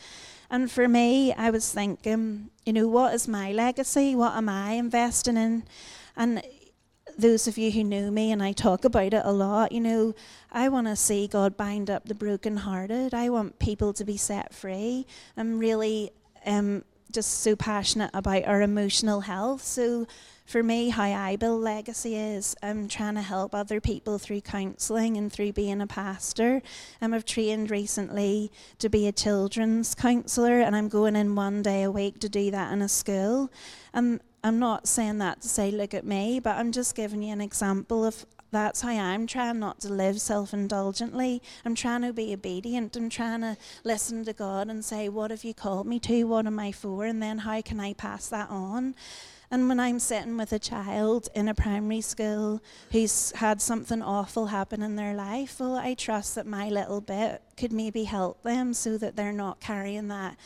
And 0.48 0.70
for 0.70 0.88
me, 0.88 1.34
I 1.34 1.50
was 1.50 1.70
thinking, 1.70 2.48
you 2.64 2.72
know, 2.72 2.88
what 2.88 3.12
is 3.12 3.28
my 3.28 3.52
legacy? 3.52 4.16
What 4.16 4.32
am 4.32 4.48
I 4.48 4.72
investing 4.72 5.36
in? 5.36 5.64
And 6.16 6.42
those 7.18 7.46
of 7.46 7.58
you 7.58 7.70
who 7.70 7.84
know 7.84 8.10
me 8.10 8.32
and 8.32 8.42
I 8.42 8.52
talk 8.52 8.84
about 8.84 9.14
it 9.14 9.22
a 9.24 9.32
lot, 9.32 9.72
you 9.72 9.80
know, 9.80 10.14
I 10.50 10.68
want 10.68 10.86
to 10.86 10.96
see 10.96 11.26
God 11.26 11.56
bind 11.56 11.90
up 11.90 12.06
the 12.06 12.14
brokenhearted. 12.14 13.14
I 13.14 13.28
want 13.28 13.58
people 13.58 13.92
to 13.94 14.04
be 14.04 14.16
set 14.16 14.54
free. 14.54 15.06
I'm 15.36 15.58
really 15.58 16.10
um, 16.46 16.84
just 17.12 17.40
so 17.40 17.54
passionate 17.54 18.10
about 18.14 18.44
our 18.44 18.62
emotional 18.62 19.20
health. 19.20 19.62
So 19.62 20.06
for 20.46 20.62
me, 20.62 20.88
how 20.88 21.04
I 21.04 21.36
build 21.36 21.62
legacy 21.62 22.16
is 22.16 22.56
I'm 22.62 22.88
trying 22.88 23.14
to 23.14 23.22
help 23.22 23.54
other 23.54 23.80
people 23.80 24.18
through 24.18 24.40
counselling 24.40 25.16
and 25.16 25.32
through 25.32 25.52
being 25.52 25.80
a 25.80 25.86
pastor. 25.86 26.62
Um, 27.00 27.14
I've 27.14 27.24
trained 27.24 27.70
recently 27.70 28.50
to 28.78 28.88
be 28.88 29.06
a 29.06 29.12
children's 29.12 29.94
counsellor, 29.94 30.60
and 30.60 30.74
I'm 30.74 30.88
going 30.88 31.16
in 31.16 31.34
one 31.34 31.62
day 31.62 31.84
a 31.84 31.90
week 31.90 32.18
to 32.20 32.28
do 32.28 32.50
that 32.50 32.72
in 32.72 32.82
a 32.82 32.88
school. 32.88 33.50
Um, 33.94 34.20
I'm 34.44 34.58
not 34.58 34.88
saying 34.88 35.18
that 35.18 35.40
to 35.42 35.48
say, 35.48 35.70
look 35.70 35.94
at 35.94 36.04
me, 36.04 36.40
but 36.40 36.56
I'm 36.56 36.72
just 36.72 36.96
giving 36.96 37.22
you 37.22 37.32
an 37.32 37.40
example 37.40 38.04
of 38.04 38.26
that's 38.50 38.82
how 38.82 38.90
I'm 38.90 39.26
trying 39.26 39.60
not 39.60 39.80
to 39.80 39.88
live 39.88 40.20
self 40.20 40.52
indulgently. 40.52 41.40
I'm 41.64 41.74
trying 41.74 42.02
to 42.02 42.12
be 42.12 42.34
obedient. 42.34 42.96
I'm 42.96 43.08
trying 43.08 43.40
to 43.40 43.56
listen 43.84 44.24
to 44.26 44.32
God 44.32 44.68
and 44.68 44.84
say, 44.84 45.08
What 45.08 45.30
have 45.30 45.42
you 45.44 45.54
called 45.54 45.86
me 45.86 45.98
to? 46.00 46.24
What 46.24 46.46
am 46.46 46.58
I 46.58 46.70
for? 46.72 47.06
And 47.06 47.22
then 47.22 47.38
how 47.38 47.62
can 47.62 47.80
I 47.80 47.94
pass 47.94 48.28
that 48.28 48.50
on? 48.50 48.94
And 49.50 49.68
when 49.68 49.78
I'm 49.78 49.98
sitting 49.98 50.36
with 50.36 50.52
a 50.52 50.58
child 50.58 51.28
in 51.34 51.46
a 51.46 51.54
primary 51.54 52.00
school 52.00 52.62
who's 52.90 53.32
had 53.32 53.60
something 53.62 54.02
awful 54.02 54.46
happen 54.46 54.82
in 54.82 54.96
their 54.96 55.14
life, 55.14 55.60
well, 55.60 55.76
I 55.76 55.94
trust 55.94 56.34
that 56.34 56.46
my 56.46 56.68
little 56.68 57.00
bit 57.00 57.42
could 57.56 57.72
maybe 57.72 58.04
help 58.04 58.42
them 58.42 58.74
so 58.74 58.98
that 58.98 59.14
they're 59.14 59.32
not 59.32 59.60
carrying 59.60 60.08
that 60.08 60.36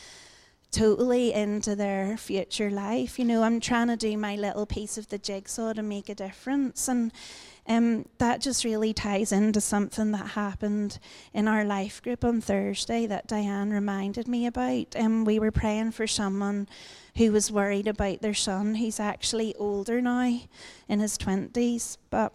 totally 0.77 1.33
into 1.33 1.75
their 1.75 2.15
future 2.17 2.69
life. 2.69 3.17
You 3.17 3.25
know, 3.25 3.41
I'm 3.41 3.59
trying 3.59 3.87
to 3.87 3.97
do 3.97 4.15
my 4.15 4.35
little 4.35 4.67
piece 4.67 4.99
of 4.99 5.09
the 5.09 5.17
jigsaw 5.17 5.73
to 5.73 5.81
make 5.81 6.07
a 6.07 6.13
difference. 6.13 6.87
And 6.87 7.11
um, 7.67 8.05
that 8.19 8.41
just 8.41 8.63
really 8.63 8.93
ties 8.93 9.31
into 9.31 9.59
something 9.59 10.11
that 10.11 10.27
happened 10.27 10.99
in 11.33 11.47
our 11.47 11.65
life 11.65 12.03
group 12.03 12.23
on 12.23 12.41
Thursday 12.41 13.07
that 13.07 13.25
Diane 13.25 13.71
reminded 13.71 14.27
me 14.27 14.45
about. 14.45 14.95
Um, 14.95 15.25
we 15.25 15.39
were 15.39 15.51
praying 15.51 15.93
for 15.93 16.05
someone 16.05 16.67
who 17.15 17.31
was 17.31 17.51
worried 17.51 17.87
about 17.87 18.21
their 18.21 18.35
son. 18.35 18.75
He's 18.75 18.99
actually 18.99 19.55
older 19.55 19.99
now, 19.99 20.39
in 20.87 20.99
his 20.99 21.17
20s, 21.17 21.97
but 22.11 22.33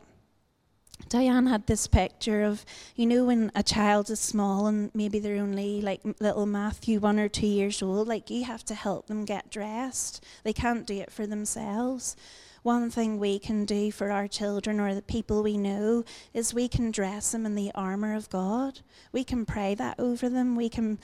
Diane 1.12 1.44
had 1.44 1.66
this 1.66 1.88
picture 1.88 2.42
of, 2.42 2.64
you 2.96 3.04
know, 3.04 3.26
when 3.26 3.52
a 3.54 3.62
child 3.62 4.08
is 4.08 4.18
small 4.18 4.66
and 4.66 4.90
maybe 4.94 5.18
they're 5.18 5.42
only 5.42 5.82
like 5.82 6.00
little 6.20 6.46
Matthew, 6.46 7.00
one 7.00 7.18
or 7.18 7.28
two 7.28 7.46
years 7.46 7.82
old, 7.82 8.08
like 8.08 8.30
you 8.30 8.44
have 8.44 8.64
to 8.64 8.74
help 8.74 9.08
them 9.08 9.26
get 9.26 9.50
dressed. 9.50 10.24
They 10.42 10.54
can't 10.54 10.86
do 10.86 10.94
it 10.94 11.12
for 11.12 11.26
themselves. 11.26 12.16
One 12.62 12.88
thing 12.88 13.18
we 13.18 13.38
can 13.38 13.66
do 13.66 13.92
for 13.92 14.10
our 14.10 14.26
children 14.26 14.80
or 14.80 14.94
the 14.94 15.02
people 15.02 15.42
we 15.42 15.58
know 15.58 16.02
is 16.32 16.54
we 16.54 16.66
can 16.66 16.90
dress 16.90 17.32
them 17.32 17.44
in 17.44 17.56
the 17.56 17.72
armor 17.74 18.14
of 18.14 18.30
God. 18.30 18.80
We 19.12 19.22
can 19.22 19.44
pray 19.44 19.74
that 19.74 20.00
over 20.00 20.30
them. 20.30 20.56
We 20.56 20.70
can 20.70 20.98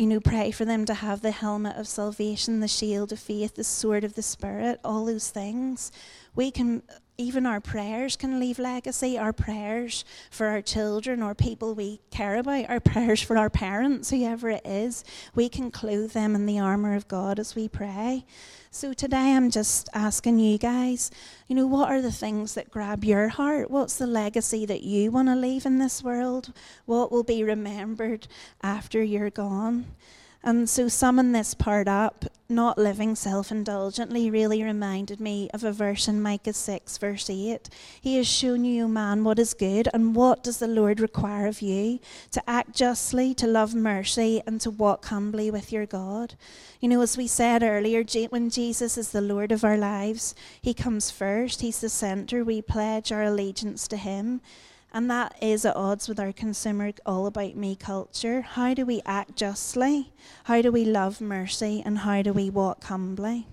you 0.00 0.08
know, 0.08 0.18
pray 0.18 0.50
for 0.50 0.64
them 0.64 0.84
to 0.86 0.94
have 0.94 1.22
the 1.22 1.30
helmet 1.30 1.76
of 1.76 1.86
salvation, 1.86 2.58
the 2.58 2.66
shield 2.66 3.12
of 3.12 3.20
faith, 3.20 3.54
the 3.54 3.62
sword 3.62 4.02
of 4.02 4.14
the 4.14 4.22
Spirit, 4.22 4.80
all 4.82 5.04
those 5.04 5.30
things. 5.30 5.92
We 6.34 6.50
can 6.50 6.82
even 7.18 7.46
our 7.46 7.60
prayers 7.60 8.16
can 8.16 8.40
leave 8.40 8.58
legacy. 8.58 9.18
Our 9.18 9.32
prayers 9.32 10.04
for 10.30 10.46
our 10.46 10.62
children 10.62 11.22
or 11.22 11.34
people 11.34 11.74
we 11.74 12.00
care 12.10 12.36
about, 12.36 12.68
our 12.68 12.80
prayers 12.92 13.22
for 13.22 13.36
our 13.36 13.50
parents, 13.50 14.10
whoever 14.10 14.50
it 14.50 14.64
is, 14.64 15.04
we 15.34 15.48
can 15.48 15.70
clothe 15.70 16.12
them 16.12 16.34
in 16.34 16.46
the 16.46 16.58
armour 16.58 16.94
of 16.94 17.08
God 17.08 17.38
as 17.38 17.54
we 17.54 17.68
pray. 17.68 18.24
So 18.70 18.94
today 18.94 19.34
I'm 19.34 19.50
just 19.50 19.88
asking 19.92 20.38
you 20.38 20.56
guys, 20.56 21.10
you 21.46 21.54
know, 21.54 21.66
what 21.66 21.90
are 21.90 22.00
the 22.00 22.10
things 22.10 22.54
that 22.54 22.70
grab 22.70 23.04
your 23.04 23.28
heart? 23.28 23.70
What's 23.70 23.98
the 23.98 24.06
legacy 24.06 24.64
that 24.64 24.82
you 24.82 25.10
want 25.10 25.28
to 25.28 25.36
leave 25.36 25.66
in 25.66 25.78
this 25.78 26.02
world? 26.02 26.52
What 26.86 27.12
will 27.12 27.24
be 27.24 27.44
remembered 27.44 28.26
after 28.62 29.02
you're 29.02 29.30
gone? 29.30 29.84
And 30.44 30.68
so, 30.68 30.88
summing 30.88 31.30
this 31.30 31.54
part 31.54 31.86
up, 31.86 32.24
not 32.48 32.76
living 32.76 33.14
self 33.14 33.52
indulgently, 33.52 34.28
really 34.28 34.60
reminded 34.60 35.20
me 35.20 35.48
of 35.54 35.62
a 35.62 35.70
verse 35.70 36.08
in 36.08 36.20
Micah 36.20 36.52
6, 36.52 36.98
verse 36.98 37.30
8. 37.30 37.68
He 38.00 38.16
has 38.16 38.26
shown 38.26 38.64
you, 38.64 38.88
man, 38.88 39.22
what 39.22 39.38
is 39.38 39.54
good, 39.54 39.88
and 39.94 40.16
what 40.16 40.42
does 40.42 40.58
the 40.58 40.66
Lord 40.66 40.98
require 40.98 41.46
of 41.46 41.62
you? 41.62 42.00
To 42.32 42.42
act 42.50 42.74
justly, 42.74 43.34
to 43.34 43.46
love 43.46 43.72
mercy, 43.72 44.42
and 44.44 44.60
to 44.62 44.70
walk 44.70 45.04
humbly 45.06 45.48
with 45.48 45.70
your 45.70 45.86
God. 45.86 46.34
You 46.80 46.88
know, 46.88 47.02
as 47.02 47.16
we 47.16 47.28
said 47.28 47.62
earlier, 47.62 48.02
when 48.30 48.50
Jesus 48.50 48.98
is 48.98 49.12
the 49.12 49.20
Lord 49.20 49.52
of 49.52 49.62
our 49.62 49.78
lives, 49.78 50.34
He 50.60 50.74
comes 50.74 51.08
first, 51.08 51.60
He's 51.60 51.80
the 51.80 51.88
centre. 51.88 52.42
We 52.42 52.62
pledge 52.62 53.12
our 53.12 53.22
allegiance 53.22 53.86
to 53.88 53.96
Him. 53.96 54.40
And 54.94 55.10
that 55.10 55.34
is 55.40 55.64
at 55.64 55.74
odds 55.74 56.06
with 56.06 56.20
our 56.20 56.32
consumer 56.32 56.92
all 57.06 57.26
about 57.26 57.56
me 57.56 57.74
culture. 57.74 58.42
How 58.42 58.74
do 58.74 58.84
we 58.84 59.00
act 59.06 59.36
justly? 59.36 60.12
How 60.44 60.60
do 60.60 60.70
we 60.70 60.84
love 60.84 61.20
mercy? 61.20 61.82
And 61.84 61.98
how 61.98 62.20
do 62.20 62.34
we 62.34 62.50
walk 62.50 62.84
humbly? 62.84 63.46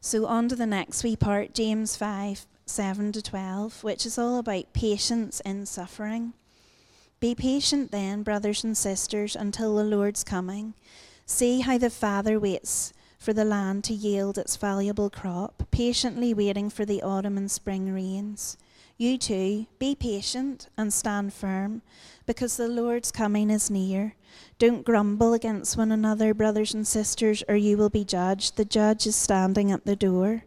So, 0.00 0.24
on 0.26 0.48
to 0.48 0.56
the 0.56 0.66
next 0.66 1.02
wee 1.02 1.16
part, 1.16 1.52
James 1.52 1.96
5 1.96 2.46
7 2.64 3.10
to 3.10 3.20
12, 3.20 3.82
which 3.82 4.06
is 4.06 4.16
all 4.16 4.38
about 4.38 4.72
patience 4.72 5.40
in 5.40 5.66
suffering. 5.66 6.32
Be 7.18 7.34
patient 7.34 7.90
then, 7.90 8.22
brothers 8.22 8.62
and 8.62 8.76
sisters, 8.76 9.34
until 9.34 9.74
the 9.74 9.84
Lord's 9.84 10.22
coming. 10.22 10.74
See 11.26 11.60
how 11.60 11.76
the 11.76 11.90
Father 11.90 12.38
waits 12.38 12.92
for 13.18 13.32
the 13.32 13.44
land 13.44 13.84
to 13.84 13.92
yield 13.92 14.38
its 14.38 14.56
valuable 14.56 15.10
crop, 15.10 15.64
patiently 15.70 16.32
waiting 16.32 16.70
for 16.70 16.84
the 16.84 17.02
autumn 17.02 17.36
and 17.36 17.50
spring 17.50 17.92
rains. 17.92 18.56
You 19.00 19.16
too, 19.16 19.64
be 19.78 19.94
patient 19.94 20.68
and 20.76 20.92
stand 20.92 21.32
firm, 21.32 21.80
because 22.26 22.58
the 22.58 22.68
Lord's 22.68 23.10
coming 23.10 23.48
is 23.48 23.70
near. 23.70 24.14
Don't 24.58 24.84
grumble 24.84 25.32
against 25.32 25.78
one 25.78 25.90
another, 25.90 26.34
brothers 26.34 26.74
and 26.74 26.86
sisters, 26.86 27.42
or 27.48 27.56
you 27.56 27.78
will 27.78 27.88
be 27.88 28.04
judged. 28.04 28.58
The 28.58 28.66
judge 28.66 29.06
is 29.06 29.16
standing 29.16 29.72
at 29.72 29.86
the 29.86 29.96
door. 29.96 30.44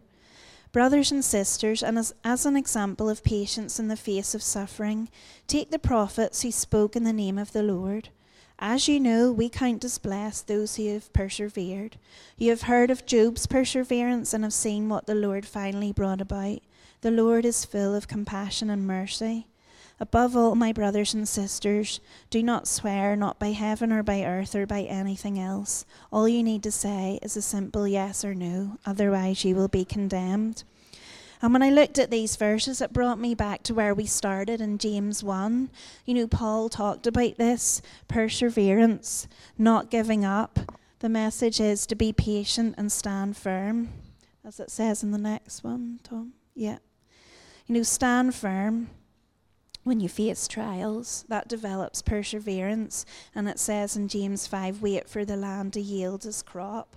Brothers 0.70 1.10
and 1.10 1.24
sisters, 1.24 1.82
and 1.82 1.98
as, 1.98 2.14
as 2.22 2.46
an 2.46 2.56
example 2.56 3.10
of 3.10 3.24
patience 3.24 3.80
in 3.80 3.88
the 3.88 3.96
face 3.96 4.36
of 4.36 4.42
suffering, 4.42 5.08
take 5.48 5.72
the 5.72 5.78
prophets 5.80 6.42
who 6.42 6.52
spoke 6.52 6.94
in 6.94 7.02
the 7.02 7.12
name 7.12 7.38
of 7.38 7.50
the 7.50 7.64
Lord. 7.64 8.10
As 8.60 8.86
you 8.86 9.00
know, 9.00 9.32
we 9.32 9.48
count 9.48 9.84
as 9.84 9.98
blessed 9.98 10.46
those 10.46 10.76
who 10.76 10.94
have 10.94 11.12
persevered. 11.12 11.96
You 12.38 12.50
have 12.50 12.62
heard 12.62 12.92
of 12.92 13.04
Job's 13.04 13.48
perseverance 13.48 14.32
and 14.32 14.44
have 14.44 14.52
seen 14.52 14.88
what 14.88 15.06
the 15.06 15.16
Lord 15.16 15.44
finally 15.44 15.90
brought 15.90 16.20
about. 16.20 16.60
The 17.04 17.10
Lord 17.10 17.44
is 17.44 17.66
full 17.66 17.94
of 17.94 18.08
compassion 18.08 18.70
and 18.70 18.86
mercy. 18.86 19.46
Above 20.00 20.34
all, 20.34 20.54
my 20.54 20.72
brothers 20.72 21.12
and 21.12 21.28
sisters, 21.28 22.00
do 22.30 22.42
not 22.42 22.66
swear, 22.66 23.14
not 23.14 23.38
by 23.38 23.50
heaven 23.50 23.92
or 23.92 24.02
by 24.02 24.24
earth 24.24 24.54
or 24.54 24.64
by 24.64 24.84
anything 24.84 25.38
else. 25.38 25.84
All 26.10 26.26
you 26.26 26.42
need 26.42 26.62
to 26.62 26.70
say 26.70 27.18
is 27.20 27.36
a 27.36 27.42
simple 27.42 27.86
yes 27.86 28.24
or 28.24 28.34
no, 28.34 28.78
otherwise, 28.86 29.44
you 29.44 29.54
will 29.54 29.68
be 29.68 29.84
condemned. 29.84 30.64
And 31.42 31.52
when 31.52 31.62
I 31.62 31.68
looked 31.68 31.98
at 31.98 32.10
these 32.10 32.36
verses, 32.36 32.80
it 32.80 32.94
brought 32.94 33.18
me 33.18 33.34
back 33.34 33.62
to 33.64 33.74
where 33.74 33.92
we 33.92 34.06
started 34.06 34.62
in 34.62 34.78
James 34.78 35.22
1. 35.22 35.68
You 36.06 36.14
know, 36.14 36.26
Paul 36.26 36.70
talked 36.70 37.06
about 37.06 37.36
this 37.36 37.82
perseverance, 38.08 39.28
not 39.58 39.90
giving 39.90 40.24
up. 40.24 40.58
The 41.00 41.10
message 41.10 41.60
is 41.60 41.86
to 41.88 41.94
be 41.94 42.14
patient 42.14 42.76
and 42.78 42.90
stand 42.90 43.36
firm, 43.36 43.90
as 44.42 44.58
it 44.58 44.70
says 44.70 45.02
in 45.02 45.10
the 45.10 45.18
next 45.18 45.62
one, 45.62 46.00
Tom. 46.02 46.32
Yeah. 46.54 46.78
You 47.66 47.76
know, 47.76 47.82
stand 47.82 48.34
firm 48.34 48.90
when 49.84 50.00
you 50.00 50.08
face 50.08 50.46
trials. 50.48 51.24
That 51.28 51.48
develops 51.48 52.02
perseverance. 52.02 53.06
And 53.34 53.48
it 53.48 53.58
says 53.58 53.96
in 53.96 54.08
James 54.08 54.46
5 54.46 54.82
wait 54.82 55.08
for 55.08 55.24
the 55.24 55.36
land 55.36 55.72
to 55.74 55.80
yield 55.80 56.26
its 56.26 56.42
crop. 56.42 56.96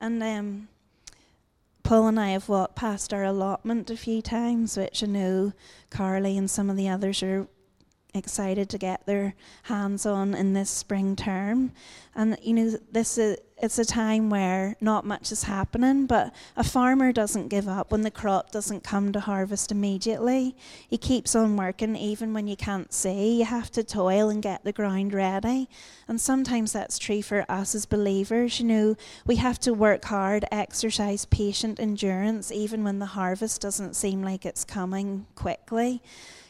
And 0.00 0.22
um, 0.22 0.68
Paul 1.82 2.08
and 2.08 2.20
I 2.20 2.30
have 2.30 2.48
walked 2.48 2.74
past 2.74 3.14
our 3.14 3.24
allotment 3.24 3.90
a 3.90 3.96
few 3.96 4.20
times, 4.20 4.76
which 4.76 5.02
I 5.02 5.06
know 5.06 5.52
Carly 5.90 6.36
and 6.36 6.50
some 6.50 6.68
of 6.68 6.76
the 6.76 6.88
others 6.88 7.22
are 7.22 7.46
excited 8.14 8.68
to 8.68 8.78
get 8.78 9.06
their 9.06 9.34
hands 9.64 10.04
on 10.04 10.34
in 10.34 10.52
this 10.52 10.70
spring 10.70 11.16
term. 11.16 11.72
And 12.14 12.36
you 12.42 12.52
know, 12.52 12.78
this 12.90 13.18
is 13.18 13.38
it's 13.62 13.78
a 13.78 13.84
time 13.84 14.28
where 14.28 14.74
not 14.80 15.06
much 15.06 15.30
is 15.30 15.44
happening, 15.44 16.06
but 16.06 16.34
a 16.56 16.64
farmer 16.64 17.12
doesn't 17.12 17.46
give 17.46 17.68
up 17.68 17.92
when 17.92 18.02
the 18.02 18.10
crop 18.10 18.50
doesn't 18.50 18.82
come 18.82 19.12
to 19.12 19.20
harvest 19.20 19.70
immediately. 19.70 20.56
He 20.88 20.98
keeps 20.98 21.36
on 21.36 21.56
working 21.56 21.94
even 21.94 22.34
when 22.34 22.48
you 22.48 22.56
can't 22.56 22.92
see. 22.92 23.38
You 23.38 23.44
have 23.44 23.70
to 23.70 23.84
toil 23.84 24.30
and 24.30 24.42
get 24.42 24.64
the 24.64 24.72
ground 24.72 25.14
ready. 25.14 25.68
And 26.08 26.20
sometimes 26.20 26.72
that's 26.72 26.98
true 26.98 27.22
for 27.22 27.46
us 27.48 27.76
as 27.76 27.86
believers. 27.86 28.58
You 28.58 28.66
know, 28.66 28.96
we 29.26 29.36
have 29.36 29.60
to 29.60 29.72
work 29.72 30.04
hard, 30.06 30.44
exercise 30.50 31.24
patient 31.24 31.78
endurance, 31.78 32.50
even 32.50 32.82
when 32.82 32.98
the 32.98 33.06
harvest 33.06 33.60
doesn't 33.60 33.94
seem 33.94 34.24
like 34.24 34.44
it's 34.44 34.64
coming 34.64 35.26
quickly. 35.36 36.02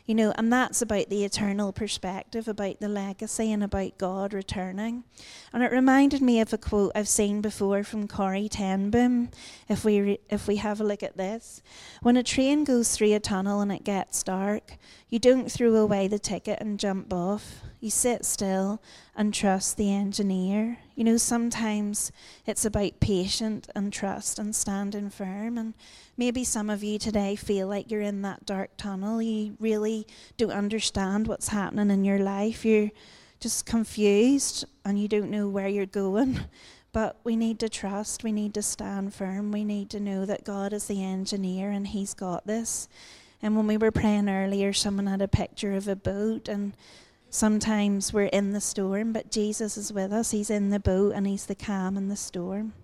You 0.05 0.17
know, 0.17 0.33
and 0.37 0.53
that's 0.53 0.83
about 0.83 1.11
the 1.11 1.25
eternal 1.25 1.73
perspective, 1.73 2.49
about 2.49 2.81
the 2.81 2.89
legacy, 2.89 3.53
and 3.53 3.63
about 3.63 3.99
God 3.99 4.35
returning. 4.35 5.05
And 5.53 5.63
it 5.63 5.71
reminded 5.71 6.21
me 6.21 6.41
of 6.41 6.53
a 6.53 6.59
quote 6.59 6.91
I've 6.95 7.09
seen 7.09 7.41
before 7.41 7.85
from 7.85 8.09
Corrie 8.09 8.49
ten 8.49 8.91
Boom. 8.91 9.31
If 9.69 9.85
we 9.85 10.01
re- 10.01 10.21
if 10.29 10.49
we 10.49 10.57
have 10.57 10.81
a 10.81 10.85
look 10.85 11.05
at 11.05 11.17
this, 11.17 11.63
when 12.03 12.17
a 12.17 12.25
train 12.25 12.65
goes 12.65 12.97
through 12.97 13.15
a 13.15 13.21
tunnel 13.21 13.61
and 13.61 13.71
it 13.71 13.85
gets 13.85 14.25
dark, 14.25 14.77
you 15.09 15.21
don't 15.21 15.51
throw 15.51 15.77
away 15.77 16.09
the 16.09 16.19
ticket 16.19 16.61
and 16.61 16.81
jump 16.81 17.13
off. 17.13 17.63
You 17.83 17.91
sit 17.91 18.25
still 18.25 18.81
and 19.17 19.35
trust 19.35 19.77
the 19.77 19.93
engineer. 19.93 20.79
You 20.95 21.03
know, 21.03 21.17
sometimes 21.17 22.13
it's 22.47 22.65
about 22.65 23.01
patience 23.01 23.67
and 23.75 23.93
trust 23.93 24.39
and 24.39 24.55
standing 24.55 25.11
firm. 25.11 25.59
And 25.59 25.75
maybe 26.17 26.45
some 26.45 26.71
of 26.71 26.85
you 26.85 27.01
today 27.01 27.35
feel 27.35 27.67
like 27.67 27.91
you're 27.91 28.01
in 28.01 28.23
that 28.23 28.47
dark 28.47 28.77
tunnel. 28.77 29.21
You 29.21 29.57
really 29.59 30.07
don't 30.37 30.53
understand 30.53 31.27
what's 31.27 31.49
happening 31.49 31.91
in 31.91 32.05
your 32.05 32.21
life. 32.21 32.65
You're 32.65 32.93
just 33.41 33.67
confused 33.67 34.65
and 34.85 34.97
you 34.97 35.09
don't 35.09 35.33
know 35.33 35.49
where 35.49 35.67
you're 35.67 35.85
going. 35.85 36.39
But 36.93 37.17
we 37.25 37.35
need 37.35 37.59
to 37.61 37.69
trust, 37.69 38.23
we 38.23 38.31
need 38.31 38.55
to 38.55 38.63
stand 38.63 39.13
firm, 39.13 39.51
we 39.51 39.65
need 39.65 39.89
to 39.91 39.99
know 39.99 40.27
that 40.27 40.45
God 40.45 40.75
is 40.75 40.87
the 40.87 41.03
engineer 41.03 41.71
and 41.71 41.87
He's 41.87 42.13
got 42.13 42.47
this. 42.47 42.87
And 43.43 43.57
when 43.57 43.67
we 43.67 43.79
were 43.79 43.91
praying 43.91 44.29
earlier, 44.29 44.73
someone 44.73 45.07
had 45.07 45.23
a 45.23 45.27
picture 45.27 45.73
of 45.73 45.89
a 45.89 45.97
boat, 45.97 46.49
and 46.49 46.75
Sometimes 47.35 48.13
we're 48.13 48.27
in 48.27 48.53
the 48.53 48.61
storm, 48.61 49.15
but 49.15 49.31
Jesus 49.31 49.79
is 49.79 49.91
with 49.91 50.13
us. 50.13 50.33
He's 50.33 50.51
in 50.51 50.69
the 50.69 50.79
boat 50.79 51.15
and 51.15 51.27
He's 51.27 51.47
the 51.47 51.55
calm 51.55 51.97
in 51.97 52.09
the 52.09 52.15
storm. 52.15 52.75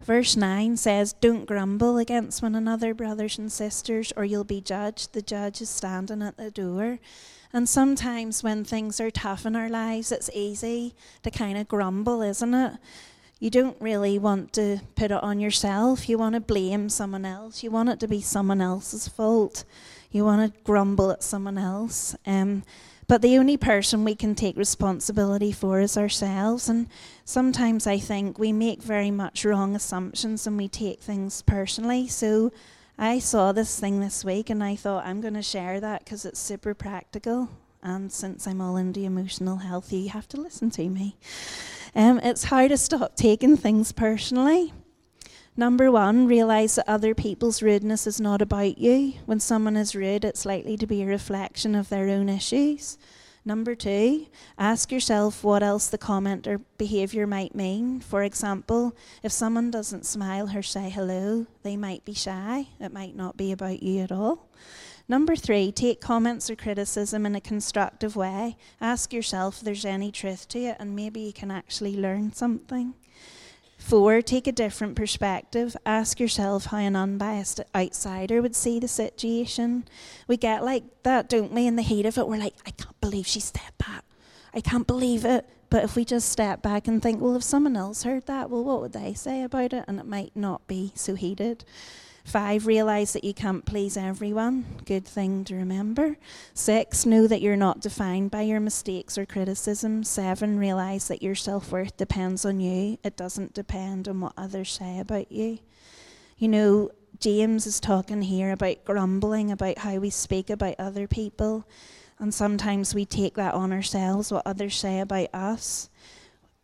Verse 0.00 0.36
9 0.36 0.76
says, 0.76 1.12
Don't 1.12 1.46
grumble 1.46 1.96
against 1.96 2.42
one 2.42 2.56
another, 2.56 2.92
brothers 2.92 3.38
and 3.38 3.52
sisters, 3.52 4.12
or 4.16 4.24
you'll 4.24 4.42
be 4.42 4.60
judged. 4.60 5.12
The 5.12 5.22
judge 5.22 5.60
is 5.60 5.70
standing 5.70 6.22
at 6.22 6.36
the 6.36 6.50
door. 6.50 6.98
And 7.52 7.68
sometimes 7.68 8.42
when 8.42 8.64
things 8.64 9.00
are 9.00 9.12
tough 9.12 9.46
in 9.46 9.54
our 9.54 9.68
lives, 9.68 10.10
it's 10.10 10.30
easy 10.34 10.96
to 11.22 11.30
kind 11.30 11.56
of 11.56 11.68
grumble, 11.68 12.20
isn't 12.20 12.52
it? 12.52 12.78
You 13.38 13.50
don't 13.50 13.80
really 13.80 14.18
want 14.18 14.52
to 14.54 14.80
put 14.96 15.12
it 15.12 15.22
on 15.22 15.38
yourself. 15.38 16.08
You 16.08 16.18
want 16.18 16.34
to 16.34 16.40
blame 16.40 16.88
someone 16.88 17.24
else. 17.24 17.62
You 17.62 17.70
want 17.70 17.90
it 17.90 18.00
to 18.00 18.08
be 18.08 18.20
someone 18.20 18.60
else's 18.60 19.06
fault 19.06 19.64
you 20.14 20.24
want 20.24 20.54
to 20.54 20.60
grumble 20.62 21.10
at 21.10 21.22
someone 21.22 21.58
else. 21.58 22.14
Um, 22.26 22.62
but 23.08 23.20
the 23.20 23.36
only 23.36 23.56
person 23.56 24.04
we 24.04 24.14
can 24.14 24.34
take 24.34 24.56
responsibility 24.56 25.52
for 25.52 25.80
is 25.80 25.98
ourselves. 25.98 26.68
And 26.68 26.88
sometimes 27.24 27.86
I 27.86 27.98
think 27.98 28.38
we 28.38 28.52
make 28.52 28.82
very 28.82 29.10
much 29.10 29.44
wrong 29.44 29.74
assumptions 29.74 30.46
and 30.46 30.56
we 30.56 30.68
take 30.68 31.00
things 31.00 31.42
personally. 31.42 32.08
So 32.08 32.52
I 32.98 33.18
saw 33.18 33.52
this 33.52 33.78
thing 33.78 34.00
this 34.00 34.24
week 34.24 34.48
and 34.48 34.62
I 34.62 34.76
thought 34.76 35.04
I'm 35.04 35.20
going 35.20 35.34
to 35.34 35.42
share 35.42 35.80
that 35.80 36.04
because 36.04 36.24
it's 36.24 36.38
super 36.40 36.74
practical. 36.74 37.50
And 37.82 38.12
since 38.12 38.46
I'm 38.46 38.60
all 38.60 38.76
into 38.76 39.00
emotional 39.00 39.56
health, 39.56 39.92
you 39.92 40.08
have 40.10 40.28
to 40.28 40.40
listen 40.40 40.70
to 40.70 40.88
me. 40.88 41.16
Um, 41.94 42.18
it's 42.20 42.44
how 42.44 42.68
to 42.68 42.76
stop 42.76 43.16
taking 43.16 43.56
things 43.56 43.92
personally. 43.92 44.72
Number 45.54 45.92
one, 45.92 46.26
realize 46.26 46.76
that 46.76 46.88
other 46.88 47.14
people's 47.14 47.62
rudeness 47.62 48.06
is 48.06 48.18
not 48.18 48.40
about 48.40 48.78
you. 48.78 49.14
When 49.26 49.38
someone 49.38 49.76
is 49.76 49.94
rude, 49.94 50.24
it's 50.24 50.46
likely 50.46 50.78
to 50.78 50.86
be 50.86 51.02
a 51.02 51.06
reflection 51.06 51.74
of 51.74 51.90
their 51.90 52.08
own 52.08 52.30
issues. 52.30 52.96
Number 53.44 53.74
two, 53.74 54.28
ask 54.56 54.90
yourself 54.90 55.44
what 55.44 55.62
else 55.62 55.88
the 55.88 55.98
comment 55.98 56.46
or 56.46 56.60
behaviour 56.78 57.26
might 57.26 57.54
mean. 57.54 58.00
For 58.00 58.22
example, 58.22 58.96
if 59.22 59.30
someone 59.30 59.70
doesn't 59.70 60.06
smile 60.06 60.56
or 60.56 60.62
say 60.62 60.88
hello, 60.88 61.46
they 61.62 61.76
might 61.76 62.04
be 62.06 62.14
shy. 62.14 62.68
It 62.80 62.92
might 62.92 63.14
not 63.14 63.36
be 63.36 63.52
about 63.52 63.82
you 63.82 64.00
at 64.00 64.12
all. 64.12 64.48
Number 65.06 65.36
three, 65.36 65.70
take 65.70 66.00
comments 66.00 66.48
or 66.48 66.56
criticism 66.56 67.26
in 67.26 67.34
a 67.34 67.40
constructive 67.42 68.16
way. 68.16 68.56
Ask 68.80 69.12
yourself 69.12 69.58
if 69.58 69.64
there's 69.64 69.84
any 69.84 70.12
truth 70.12 70.48
to 70.48 70.60
it, 70.60 70.76
and 70.78 70.96
maybe 70.96 71.20
you 71.20 71.32
can 71.32 71.50
actually 71.50 71.96
learn 71.96 72.32
something. 72.32 72.94
Four, 73.82 74.22
take 74.22 74.46
a 74.46 74.52
different 74.52 74.94
perspective. 74.94 75.76
Ask 75.84 76.20
yourself 76.20 76.66
how 76.66 76.78
an 76.78 76.96
unbiased 76.96 77.60
outsider 77.74 78.40
would 78.40 78.54
see 78.54 78.78
the 78.78 78.88
situation. 78.88 79.84
We 80.28 80.36
get 80.36 80.64
like 80.64 80.84
that, 81.02 81.28
don't 81.28 81.52
we? 81.52 81.66
In 81.66 81.76
the 81.76 81.82
heat 81.82 82.06
of 82.06 82.16
it, 82.16 82.26
we're 82.28 82.38
like, 82.38 82.54
I 82.64 82.70
can't 82.70 82.98
believe 83.00 83.26
she 83.26 83.40
stepped 83.40 83.78
back. 83.78 84.04
I 84.54 84.60
can't 84.60 84.86
believe 84.86 85.24
it. 85.24 85.46
But 85.68 85.84
if 85.84 85.96
we 85.96 86.04
just 86.04 86.28
step 86.28 86.62
back 86.62 86.86
and 86.86 87.02
think, 87.02 87.20
well, 87.20 87.34
if 87.34 87.42
someone 87.42 87.76
else 87.76 88.04
heard 88.04 88.26
that, 88.26 88.50
well, 88.50 88.64
what 88.64 88.80
would 88.80 88.92
they 88.92 89.14
say 89.14 89.42
about 89.42 89.72
it? 89.72 89.84
And 89.88 89.98
it 89.98 90.06
might 90.06 90.34
not 90.34 90.66
be 90.68 90.92
so 90.94 91.14
heated. 91.14 91.64
Five, 92.24 92.66
realize 92.66 93.12
that 93.12 93.24
you 93.24 93.34
can't 93.34 93.64
please 93.64 93.96
everyone. 93.96 94.64
Good 94.84 95.04
thing 95.04 95.44
to 95.44 95.56
remember. 95.56 96.16
Six, 96.54 97.04
know 97.04 97.26
that 97.26 97.42
you're 97.42 97.56
not 97.56 97.80
defined 97.80 98.30
by 98.30 98.42
your 98.42 98.60
mistakes 98.60 99.18
or 99.18 99.26
criticism. 99.26 100.04
Seven, 100.04 100.58
realize 100.58 101.08
that 101.08 101.22
your 101.22 101.34
self 101.34 101.72
worth 101.72 101.96
depends 101.96 102.44
on 102.44 102.60
you, 102.60 102.98
it 103.02 103.16
doesn't 103.16 103.54
depend 103.54 104.08
on 104.08 104.20
what 104.20 104.34
others 104.36 104.70
say 104.70 105.00
about 105.00 105.32
you. 105.32 105.58
You 106.38 106.48
know, 106.48 106.90
James 107.18 107.66
is 107.66 107.80
talking 107.80 108.22
here 108.22 108.52
about 108.52 108.84
grumbling, 108.84 109.50
about 109.50 109.78
how 109.78 109.96
we 109.96 110.10
speak 110.10 110.48
about 110.48 110.76
other 110.78 111.08
people. 111.08 111.68
And 112.18 112.32
sometimes 112.32 112.94
we 112.94 113.04
take 113.04 113.34
that 113.34 113.54
on 113.54 113.72
ourselves, 113.72 114.30
what 114.30 114.46
others 114.46 114.76
say 114.76 115.00
about 115.00 115.28
us 115.34 115.90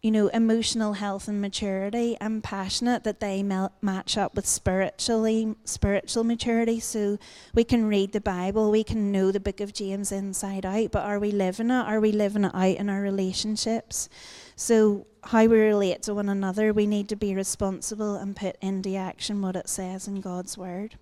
you 0.00 0.12
know, 0.12 0.28
emotional 0.28 0.92
health 0.92 1.26
and 1.26 1.40
maturity. 1.40 2.16
I'm 2.20 2.40
passionate 2.40 3.02
that 3.02 3.18
they 3.18 3.42
mel- 3.42 3.72
match 3.82 4.16
up 4.16 4.36
with 4.36 4.46
spiritually 4.46 5.56
spiritual 5.64 6.22
maturity. 6.22 6.78
So 6.78 7.18
we 7.52 7.64
can 7.64 7.88
read 7.88 8.12
the 8.12 8.20
Bible, 8.20 8.70
we 8.70 8.84
can 8.84 9.10
know 9.10 9.32
the 9.32 9.40
book 9.40 9.60
of 9.60 9.72
James 9.72 10.12
inside 10.12 10.64
out, 10.64 10.92
but 10.92 11.02
are 11.02 11.18
we 11.18 11.32
living 11.32 11.70
it? 11.70 11.84
Are 11.84 11.98
we 11.98 12.12
living 12.12 12.44
it 12.44 12.54
out 12.54 12.76
in 12.76 12.88
our 12.88 13.00
relationships? 13.00 14.08
So 14.54 15.06
how 15.24 15.46
we 15.46 15.58
relate 15.58 16.02
to 16.02 16.14
one 16.14 16.28
another, 16.28 16.72
we 16.72 16.86
need 16.86 17.08
to 17.08 17.16
be 17.16 17.34
responsible 17.34 18.14
and 18.14 18.36
put 18.36 18.56
into 18.60 18.94
action 18.94 19.42
what 19.42 19.56
it 19.56 19.68
says 19.68 20.06
in 20.06 20.20
God's 20.20 20.56
word. 20.56 20.96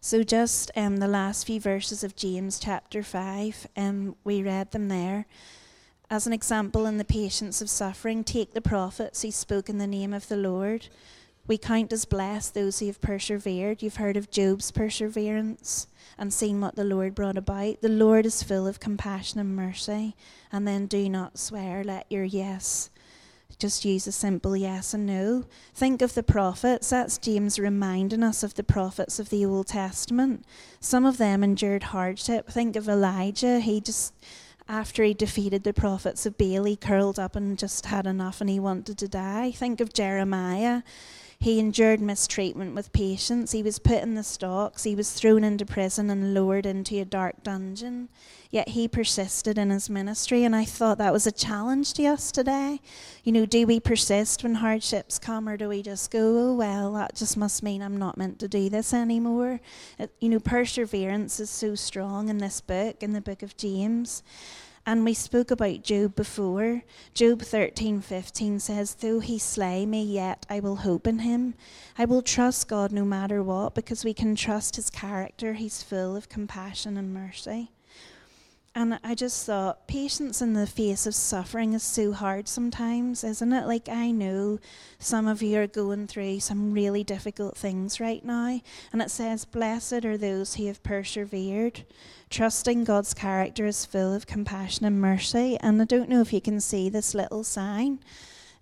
So 0.00 0.24
just 0.24 0.72
um, 0.76 0.96
the 0.96 1.08
last 1.08 1.46
few 1.46 1.60
verses 1.60 2.02
of 2.02 2.16
James 2.16 2.58
chapter 2.58 3.04
five, 3.04 3.68
um, 3.76 4.16
we 4.24 4.42
read 4.42 4.72
them 4.72 4.88
there. 4.88 5.26
As 6.08 6.26
an 6.26 6.32
example, 6.32 6.86
in 6.86 6.98
the 6.98 7.04
patience 7.04 7.60
of 7.60 7.68
suffering, 7.68 8.22
take 8.22 8.54
the 8.54 8.60
prophets 8.60 9.22
who 9.22 9.32
spoke 9.32 9.68
in 9.68 9.78
the 9.78 9.88
name 9.88 10.12
of 10.12 10.28
the 10.28 10.36
Lord. 10.36 10.86
We 11.48 11.58
count 11.58 11.92
as 11.92 12.04
blessed 12.04 12.54
those 12.54 12.78
who 12.78 12.86
have 12.86 13.00
persevered. 13.00 13.82
You've 13.82 13.96
heard 13.96 14.16
of 14.16 14.30
Job's 14.30 14.70
perseverance 14.70 15.88
and 16.16 16.32
seen 16.32 16.60
what 16.60 16.76
the 16.76 16.84
Lord 16.84 17.14
brought 17.16 17.36
about. 17.36 17.82
The 17.82 17.88
Lord 17.88 18.24
is 18.24 18.44
full 18.44 18.68
of 18.68 18.78
compassion 18.78 19.40
and 19.40 19.56
mercy. 19.56 20.14
And 20.52 20.66
then 20.66 20.86
do 20.86 21.08
not 21.08 21.38
swear, 21.38 21.82
let 21.82 22.06
your 22.10 22.24
yes 22.24 22.90
just 23.58 23.84
use 23.84 24.06
a 24.06 24.12
simple 24.12 24.56
yes 24.56 24.94
and 24.94 25.06
no. 25.06 25.44
Think 25.74 26.02
of 26.02 26.14
the 26.14 26.22
prophets. 26.22 26.90
That's 26.90 27.18
James 27.18 27.58
reminding 27.58 28.22
us 28.22 28.42
of 28.42 28.54
the 28.54 28.62
prophets 28.62 29.18
of 29.18 29.30
the 29.30 29.44
Old 29.44 29.68
Testament. 29.68 30.44
Some 30.78 31.04
of 31.04 31.18
them 31.18 31.42
endured 31.42 31.84
hardship. 31.84 32.48
Think 32.48 32.76
of 32.76 32.88
Elijah. 32.88 33.60
He 33.60 33.80
just 33.80 34.12
after 34.68 35.04
he 35.04 35.14
defeated 35.14 35.64
the 35.64 35.72
prophets 35.72 36.26
of 36.26 36.36
Baal, 36.36 36.64
he 36.64 36.76
curled 36.76 37.18
up 37.18 37.36
and 37.36 37.58
just 37.58 37.86
had 37.86 38.06
enough 38.06 38.40
and 38.40 38.50
he 38.50 38.58
wanted 38.58 38.98
to 38.98 39.08
die. 39.08 39.52
Think 39.52 39.80
of 39.80 39.92
Jeremiah. 39.92 40.82
He 41.38 41.58
endured 41.58 42.00
mistreatment 42.00 42.74
with 42.74 42.92
patience. 42.92 43.52
He 43.52 43.62
was 43.62 43.78
put 43.78 44.02
in 44.02 44.14
the 44.14 44.22
stocks. 44.22 44.84
He 44.84 44.94
was 44.94 45.12
thrown 45.12 45.44
into 45.44 45.66
prison 45.66 46.10
and 46.10 46.34
lowered 46.34 46.66
into 46.66 47.00
a 47.00 47.04
dark 47.04 47.42
dungeon. 47.42 48.08
Yet 48.50 48.70
he 48.70 48.88
persisted 48.88 49.58
in 49.58 49.70
his 49.70 49.90
ministry, 49.90 50.44
and 50.44 50.56
I 50.56 50.64
thought 50.64 50.98
that 50.98 51.12
was 51.12 51.26
a 51.26 51.32
challenge 51.32 51.92
to 51.94 52.06
us 52.06 52.32
today. 52.32 52.80
You 53.22 53.32
know, 53.32 53.44
do 53.44 53.66
we 53.66 53.80
persist 53.80 54.42
when 54.42 54.56
hardships 54.56 55.18
come, 55.18 55.48
or 55.48 55.56
do 55.56 55.68
we 55.68 55.82
just 55.82 56.10
go, 56.10 56.38
oh, 56.38 56.54
well, 56.54 56.92
that 56.94 57.14
just 57.14 57.36
must 57.36 57.62
mean 57.62 57.82
I'm 57.82 57.98
not 57.98 58.16
meant 58.16 58.38
to 58.38 58.48
do 58.48 58.70
this 58.70 58.94
anymore? 58.94 59.60
It, 59.98 60.12
you 60.20 60.28
know, 60.28 60.40
perseverance 60.40 61.38
is 61.38 61.50
so 61.50 61.74
strong 61.74 62.28
in 62.28 62.38
this 62.38 62.60
book, 62.60 63.02
in 63.02 63.12
the 63.12 63.20
book 63.20 63.42
of 63.42 63.56
James. 63.56 64.22
And 64.88 65.04
we 65.04 65.14
spoke 65.14 65.50
about 65.50 65.82
Job 65.82 66.14
before. 66.14 66.84
Job 67.12 67.42
13:15 67.42 68.60
says, 68.60 68.94
"Though 68.94 69.18
he 69.18 69.36
slay 69.36 69.84
me, 69.84 70.04
yet 70.04 70.46
I 70.48 70.60
will 70.60 70.76
hope 70.76 71.08
in 71.08 71.18
him. 71.18 71.54
I 71.98 72.04
will 72.04 72.22
trust 72.22 72.68
God 72.68 72.92
no 72.92 73.04
matter 73.04 73.42
what 73.42 73.74
because 73.74 74.04
we 74.04 74.14
can 74.14 74.36
trust 74.36 74.76
his 74.76 74.88
character. 74.88 75.54
He's 75.54 75.82
full 75.82 76.14
of 76.14 76.28
compassion 76.28 76.96
and 76.96 77.12
mercy." 77.12 77.72
And 78.76 79.00
I 79.02 79.14
just 79.14 79.46
thought, 79.46 79.88
patience 79.88 80.42
in 80.42 80.52
the 80.52 80.66
face 80.66 81.06
of 81.06 81.14
suffering 81.14 81.72
is 81.72 81.82
so 81.82 82.12
hard 82.12 82.46
sometimes, 82.46 83.24
isn't 83.24 83.52
it? 83.54 83.66
Like, 83.66 83.88
I 83.88 84.10
know 84.10 84.58
some 84.98 85.26
of 85.26 85.40
you 85.40 85.60
are 85.60 85.66
going 85.66 86.06
through 86.06 86.40
some 86.40 86.74
really 86.74 87.02
difficult 87.02 87.56
things 87.56 88.00
right 88.00 88.22
now. 88.22 88.60
And 88.92 89.00
it 89.00 89.10
says, 89.10 89.46
Blessed 89.46 90.04
are 90.04 90.18
those 90.18 90.56
who 90.56 90.66
have 90.66 90.82
persevered. 90.82 91.86
Trusting 92.28 92.84
God's 92.84 93.14
character 93.14 93.64
is 93.64 93.86
full 93.86 94.12
of 94.12 94.26
compassion 94.26 94.84
and 94.84 95.00
mercy. 95.00 95.56
And 95.60 95.80
I 95.80 95.86
don't 95.86 96.10
know 96.10 96.20
if 96.20 96.34
you 96.34 96.42
can 96.42 96.60
see 96.60 96.90
this 96.90 97.14
little 97.14 97.44
sign. 97.44 98.00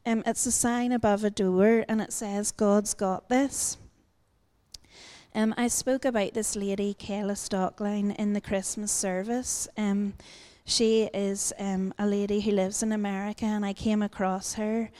Um, 0.06 0.22
it's 0.26 0.46
a 0.46 0.52
sign 0.52 0.92
above 0.92 1.24
a 1.24 1.30
door, 1.30 1.84
and 1.88 2.00
it 2.00 2.12
says, 2.12 2.52
God's 2.52 2.94
got 2.94 3.28
this. 3.28 3.78
Um, 5.36 5.52
I 5.56 5.66
spoke 5.66 6.04
about 6.04 6.32
this 6.32 6.54
lady, 6.54 6.94
Kayla 6.94 7.32
Stoecklein, 7.32 8.14
in 8.14 8.34
the 8.34 8.40
Christmas 8.40 8.92
service. 8.92 9.66
Um, 9.76 10.14
she 10.64 11.10
is 11.12 11.52
um, 11.58 11.92
a 11.98 12.06
lady 12.06 12.40
who 12.40 12.52
lives 12.52 12.84
in 12.84 12.92
America, 12.92 13.44
and 13.44 13.66
I 13.66 13.72
came 13.72 14.00
across 14.00 14.54
her. 14.54 14.90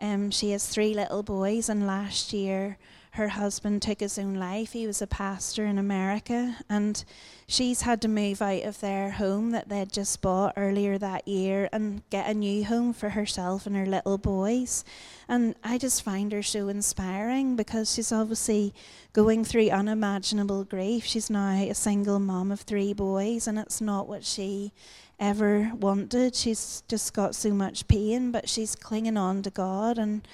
Um, 0.00 0.30
she 0.30 0.52
has 0.52 0.68
three 0.68 0.94
little 0.94 1.24
boys, 1.24 1.68
and 1.68 1.88
last 1.88 2.32
year 2.32 2.78
her 3.12 3.28
husband 3.28 3.82
took 3.82 4.00
his 4.00 4.18
own 4.18 4.34
life. 4.34 4.72
He 4.72 4.86
was 4.86 5.02
a 5.02 5.06
pastor 5.06 5.66
in 5.66 5.78
America, 5.78 6.56
and 6.68 7.02
she's 7.46 7.82
had 7.82 8.00
to 8.02 8.08
move 8.08 8.40
out 8.40 8.62
of 8.62 8.80
their 8.80 9.10
home 9.10 9.50
that 9.50 9.68
they'd 9.68 9.92
just 9.92 10.20
bought 10.20 10.54
earlier 10.56 10.96
that 10.98 11.26
year 11.26 11.68
and 11.72 12.02
get 12.10 12.28
a 12.28 12.34
new 12.34 12.64
home 12.64 12.92
for 12.92 13.10
herself 13.10 13.66
and 13.66 13.74
her 13.74 13.86
little 13.86 14.16
boys. 14.16 14.84
And 15.28 15.56
I 15.64 15.76
just 15.76 16.02
find 16.02 16.30
her 16.32 16.42
so 16.42 16.68
inspiring 16.68 17.56
because 17.56 17.92
she's 17.92 18.12
obviously 18.12 18.72
going 19.12 19.44
through 19.44 19.70
unimaginable 19.70 20.64
grief. 20.64 21.04
She's 21.04 21.30
now 21.30 21.54
a 21.54 21.74
single 21.74 22.20
mom 22.20 22.52
of 22.52 22.60
three 22.60 22.92
boys, 22.92 23.48
and 23.48 23.58
it's 23.58 23.80
not 23.80 24.08
what 24.08 24.24
she 24.24 24.72
ever 25.18 25.72
wanted. 25.74 26.36
She's 26.36 26.84
just 26.88 27.12
got 27.12 27.34
so 27.34 27.50
much 27.50 27.88
pain, 27.88 28.30
but 28.30 28.48
she's 28.48 28.76
clinging 28.76 29.16
on 29.16 29.42
to 29.42 29.50
God 29.50 29.98
and 29.98 30.26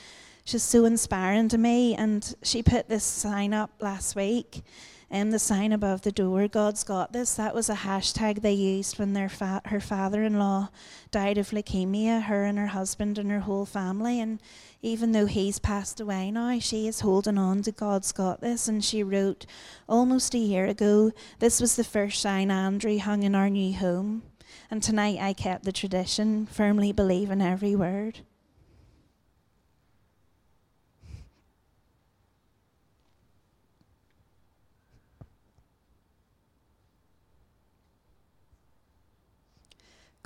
she's 0.46 0.62
so 0.62 0.86
inspiring 0.86 1.48
to 1.48 1.58
me. 1.58 1.94
And 1.94 2.34
she 2.42 2.62
put 2.62 2.88
this 2.88 3.04
sign 3.04 3.52
up 3.52 3.70
last 3.80 4.16
week, 4.16 4.62
and 5.10 5.28
um, 5.28 5.30
the 5.30 5.38
sign 5.38 5.70
above 5.70 6.02
the 6.02 6.10
door, 6.10 6.48
God's 6.48 6.82
got 6.82 7.12
this. 7.12 7.34
That 7.34 7.54
was 7.54 7.68
a 7.68 7.74
hashtag 7.74 8.40
they 8.40 8.54
used 8.54 8.98
when 8.98 9.12
their 9.12 9.28
fa- 9.28 9.62
her 9.66 9.78
father-in-law 9.78 10.70
died 11.12 11.38
of 11.38 11.50
leukemia. 11.50 12.22
Her 12.22 12.44
and 12.44 12.58
her 12.58 12.68
husband 12.68 13.18
and 13.18 13.30
her 13.30 13.40
whole 13.40 13.66
family, 13.66 14.18
and 14.18 14.40
even 14.82 15.12
though 15.12 15.26
he's 15.26 15.58
passed 15.58 16.00
away 16.00 16.30
now, 16.30 16.58
she 16.58 16.88
is 16.88 17.00
holding 17.00 17.38
on 17.38 17.62
to 17.62 17.72
God's 17.72 18.10
got 18.10 18.40
this. 18.40 18.66
And 18.66 18.84
she 18.84 19.02
wrote 19.02 19.46
almost 19.88 20.34
a 20.34 20.38
year 20.38 20.66
ago, 20.66 21.12
This 21.38 21.60
was 21.60 21.76
the 21.76 21.84
first 21.84 22.20
sign 22.20 22.50
Andrew 22.50 22.98
hung 22.98 23.22
in 23.22 23.34
our 23.34 23.50
new 23.50 23.74
home. 23.74 24.22
And 24.70 24.82
tonight 24.82 25.18
I 25.20 25.34
kept 25.34 25.64
the 25.64 25.72
tradition, 25.72 26.46
firmly 26.46 26.90
believing 26.90 27.42
every 27.42 27.76
word. 27.76 28.20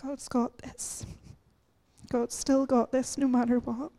God's 0.03 0.29
got 0.29 0.57
this. 0.59 1.05
God's 2.11 2.35
still 2.35 2.65
got 2.65 2.91
this 2.91 3.19
no 3.19 3.29
matter 3.29 3.59
what. 3.59 3.93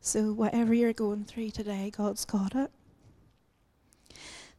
So, 0.00 0.32
whatever 0.32 0.72
you're 0.72 0.92
going 0.92 1.24
through 1.24 1.50
today, 1.50 1.92
God's 1.94 2.24
got 2.24 2.54
it. 2.56 2.70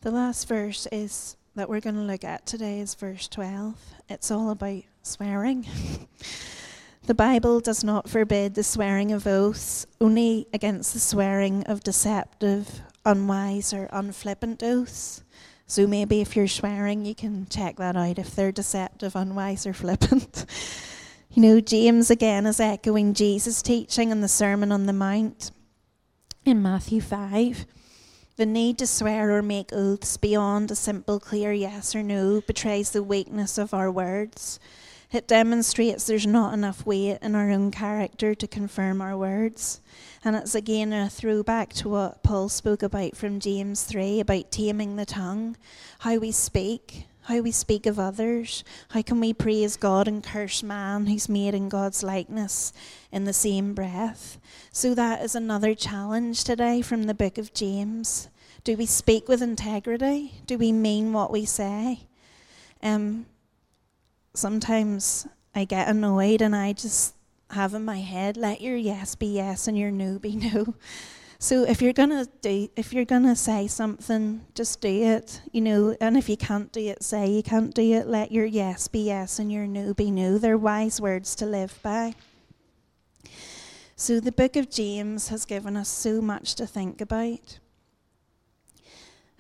The 0.02 0.12
last 0.12 0.48
verse 0.48 0.88
is 0.92 1.36
that 1.56 1.68
we're 1.68 1.82
going 1.82 1.96
to 1.96 2.02
look 2.02 2.24
at 2.24 2.46
today 2.46 2.80
is 2.80 2.94
verse 2.94 3.28
12. 3.28 3.76
It's 4.10 4.30
all 4.30 4.52
about 4.52 4.84
swearing. 5.02 5.66
the 7.08 7.16
Bible 7.16 7.60
does 7.60 7.84
not 7.84 8.10
forbid 8.10 8.54
the 8.54 8.64
swearing 8.64 9.12
of 9.12 9.26
oaths, 9.26 9.88
only 10.00 10.48
against 10.54 10.94
the 10.94 11.00
swearing 11.00 11.64
of 11.64 11.84
deceptive 11.84 12.82
unwise 13.06 13.74
or 13.74 13.90
unflippant 13.92 14.64
oaths. 14.64 15.24
So 15.66 15.88
maybe 15.88 16.22
if 16.22 16.36
you're 16.36 16.48
swearing, 16.48 17.06
you 17.06 17.16
can 17.16 17.48
check 17.50 17.78
that 17.78 17.96
out 17.96 18.20
if 18.20 18.36
they're 18.36 18.52
deceptive, 18.52 19.16
unwise, 19.16 19.66
or 19.66 19.74
flippant. 19.74 20.46
you 21.32 21.42
know, 21.42 21.60
James 21.60 22.10
again 22.10 22.46
is 22.46 22.60
echoing 22.60 23.14
Jesus' 23.14 23.62
teaching 23.62 24.12
in 24.12 24.22
the 24.22 24.28
Sermon 24.28 24.72
on 24.72 24.86
the 24.86 24.94
Mount 24.94 25.52
in 26.46 26.62
Matthew 26.62 27.02
5. 27.02 27.66
The 28.36 28.46
need 28.46 28.78
to 28.80 28.88
swear 28.88 29.32
or 29.32 29.42
make 29.42 29.72
oaths 29.72 30.18
beyond 30.18 30.72
a 30.72 30.76
simple, 30.76 31.20
clear 31.20 31.54
yes 31.54 31.96
or 31.96 32.04
no 32.04 32.42
betrays 32.42 32.92
the 32.92 33.04
weakness 33.04 33.58
of 33.58 33.74
our 33.74 33.92
words. 33.92 34.60
It 35.14 35.28
demonstrates 35.28 36.08
there's 36.08 36.26
not 36.26 36.56
enough 36.56 36.88
weight 36.88 37.20
in 37.22 37.36
our 37.36 37.52
own 37.52 37.70
character 37.70 38.34
to 38.34 38.48
confirm 38.48 39.00
our 39.00 39.16
words. 39.16 39.80
And 40.26 40.36
it's 40.36 40.56
again 40.56 40.92
a 40.92 41.08
throwback 41.08 41.72
to 41.74 41.90
what 41.90 42.24
Paul 42.24 42.50
spoke 42.50 42.82
about 42.82 43.16
from 43.16 43.40
James 43.40 43.84
3 43.84 44.20
about 44.20 44.52
taming 44.52 44.96
the 44.96 45.06
tongue, 45.06 45.56
how 46.00 46.18
we 46.18 46.32
speak, 46.32 47.06
how 47.26 47.42
we 47.42 47.52
speak 47.52 47.86
of 47.86 48.00
others. 48.00 48.64
How 48.90 49.04
can 49.04 49.20
we 49.20 49.34
praise 49.34 49.78
God 49.78 50.08
and 50.08 50.24
curse 50.24 50.64
man 50.64 51.06
who's 51.06 51.30
made 51.30 51.54
in 51.54 51.70
God's 51.70 52.02
likeness 52.02 52.74
in 53.12 53.26
the 53.26 53.34
same 53.34 53.76
breath? 53.76 54.40
So 54.72 54.96
that 54.96 55.22
is 55.22 55.36
another 55.36 55.76
challenge 55.76 56.44
today 56.44 56.82
from 56.82 57.04
the 57.04 57.14
book 57.14 57.38
of 57.38 57.54
James. 57.54 58.30
Do 58.64 58.76
we 58.76 58.88
speak 58.88 59.28
with 59.28 59.44
integrity? 59.44 60.42
Do 60.48 60.58
we 60.58 60.72
mean 60.72 61.14
what 61.14 61.30
we 61.30 61.46
say? 61.46 62.08
Um, 62.82 63.28
sometimes 64.34 65.28
I 65.56 65.66
get 65.66 65.88
annoyed 65.88 66.42
and 66.42 66.56
I 66.56 66.74
just 66.74 67.16
have 67.52 67.74
in 67.74 67.86
my 67.86 68.00
head, 68.00 68.38
let 68.38 68.62
your 68.62 68.76
yes 68.76 69.16
be 69.16 69.28
yes 69.28 69.68
and 69.68 69.78
your 69.78 69.92
no 69.92 70.20
be 70.20 70.36
no. 70.54 70.76
So 71.40 71.64
if 71.64 71.82
you're 71.82 71.94
gonna 71.94 72.26
do, 72.42 72.70
if 72.76 72.94
you're 72.94 73.04
gonna 73.04 73.36
say 73.36 73.68
something, 73.68 74.46
just 74.56 74.80
do 74.80 74.88
it, 74.88 75.42
you 75.52 75.60
know. 75.60 75.96
And 76.00 76.16
if 76.16 76.30
you 76.30 76.38
can't 76.38 76.72
do 76.72 76.80
it, 76.80 77.04
say 77.04 77.30
you 77.30 77.44
can't 77.44 77.74
do 77.74 77.82
it. 77.82 78.08
Let 78.08 78.32
your 78.32 78.46
yes 78.46 78.88
be 78.88 79.00
yes 79.00 79.40
and 79.40 79.52
your 79.52 79.68
no 79.68 79.94
be 79.94 80.10
no. 80.10 80.38
They're 80.38 80.58
wise 80.58 81.02
words 81.02 81.36
to 81.36 81.46
live 81.46 81.78
by. 81.84 82.16
So 83.96 84.20
the 84.20 84.32
book 84.32 84.56
of 84.56 84.70
James 84.70 85.28
has 85.28 85.46
given 85.46 85.76
us 85.76 85.90
so 85.90 86.22
much 86.22 86.56
to 86.56 86.66
think 86.66 87.02
about. 87.02 87.60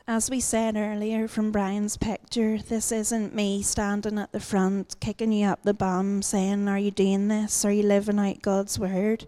As 0.05 0.29
we 0.29 0.41
said 0.41 0.75
earlier 0.75 1.29
from 1.29 1.53
Brian's 1.53 1.95
picture, 1.95 2.57
this 2.57 2.91
isn't 2.91 3.33
me 3.33 3.61
standing 3.61 4.19
at 4.19 4.33
the 4.33 4.41
front, 4.41 4.99
kicking 4.99 5.31
you 5.31 5.47
up 5.47 5.63
the 5.63 5.73
bum, 5.73 6.21
saying, 6.21 6.67
Are 6.67 6.77
you 6.77 6.91
doing 6.91 7.29
this? 7.29 7.63
Are 7.63 7.71
you 7.71 7.83
living 7.83 8.19
out 8.19 8.41
God's 8.41 8.77
word? 8.77 9.25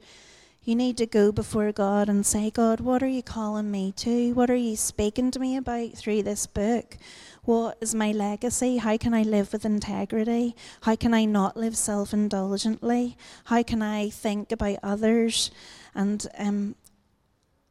You 0.66 0.76
need 0.76 0.98
to 0.98 1.06
go 1.06 1.32
before 1.32 1.72
God 1.72 2.10
and 2.10 2.26
say, 2.26 2.50
God, 2.50 2.82
what 2.82 3.02
are 3.02 3.08
you 3.08 3.24
calling 3.24 3.72
me 3.72 3.94
to? 3.94 4.34
What 4.34 4.50
are 4.50 4.56
you 4.56 4.76
speaking 4.76 5.32
to 5.32 5.40
me 5.40 5.56
about 5.56 5.94
through 5.94 6.24
this 6.24 6.46
book? 6.46 6.98
What 7.44 7.78
is 7.80 7.96
my 7.96 8.12
legacy? 8.12 8.76
How 8.76 8.98
can 8.98 9.14
I 9.14 9.22
live 9.22 9.54
with 9.54 9.64
integrity? 9.64 10.58
How 10.82 10.98
can 10.98 11.14
I 11.14 11.24
not 11.24 11.56
live 11.56 11.78
self 11.78 12.14
indulgently? 12.14 13.16
How 13.46 13.64
can 13.64 13.82
I 13.82 14.10
think 14.10 14.52
about 14.52 14.80
others 14.84 15.52
and 15.94 16.28
um, 16.38 16.76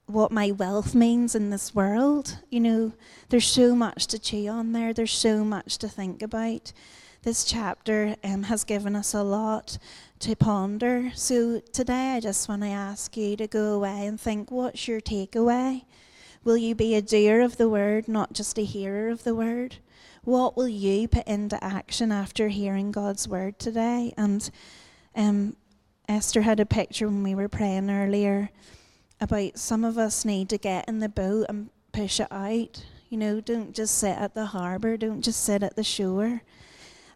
what 0.06 0.30
my 0.30 0.50
wealth 0.50 0.94
means 0.94 1.34
in 1.34 1.50
this 1.50 1.74
world. 1.74 2.38
You 2.50 2.60
know, 2.60 2.92
there's 3.28 3.46
so 3.46 3.74
much 3.74 4.06
to 4.08 4.18
chew 4.18 4.48
on 4.48 4.72
there, 4.72 4.92
there's 4.92 5.12
so 5.12 5.44
much 5.44 5.78
to 5.78 5.88
think 5.88 6.22
about. 6.22 6.72
This 7.22 7.44
chapter 7.44 8.16
um, 8.22 8.42
has 8.44 8.64
given 8.64 8.94
us 8.94 9.14
a 9.14 9.22
lot 9.22 9.78
to 10.18 10.36
ponder. 10.36 11.10
So 11.14 11.60
today 11.72 12.12
I 12.16 12.20
just 12.20 12.50
want 12.50 12.62
to 12.62 12.68
ask 12.68 13.16
you 13.16 13.34
to 13.38 13.46
go 13.46 13.72
away 13.72 14.06
and 14.06 14.20
think 14.20 14.50
what's 14.50 14.86
your 14.86 15.00
takeaway? 15.00 15.84
Will 16.44 16.58
you 16.58 16.74
be 16.74 16.94
a 16.94 17.00
doer 17.00 17.40
of 17.40 17.56
the 17.56 17.68
word, 17.70 18.08
not 18.08 18.34
just 18.34 18.58
a 18.58 18.64
hearer 18.64 19.08
of 19.08 19.24
the 19.24 19.34
word? 19.34 19.76
What 20.24 20.54
will 20.54 20.68
you 20.68 21.08
put 21.08 21.26
into 21.26 21.62
action 21.64 22.12
after 22.12 22.48
hearing 22.48 22.92
God's 22.92 23.26
word 23.26 23.58
today? 23.58 24.12
And 24.18 24.50
um, 25.16 25.56
Esther 26.06 26.42
had 26.42 26.60
a 26.60 26.66
picture 26.66 27.06
when 27.06 27.22
we 27.22 27.34
were 27.34 27.48
praying 27.48 27.90
earlier 27.90 28.50
about 29.20 29.58
some 29.58 29.84
of 29.84 29.98
us 29.98 30.24
need 30.24 30.48
to 30.50 30.58
get 30.58 30.88
in 30.88 30.98
the 30.98 31.08
boat 31.08 31.46
and 31.48 31.70
push 31.92 32.20
it 32.20 32.30
out. 32.30 32.84
You 33.08 33.18
know, 33.18 33.40
don't 33.40 33.74
just 33.74 33.98
sit 33.98 34.16
at 34.16 34.34
the 34.34 34.46
harbour, 34.46 34.96
don't 34.96 35.22
just 35.22 35.44
sit 35.44 35.62
at 35.62 35.76
the 35.76 35.84
shore. 35.84 36.42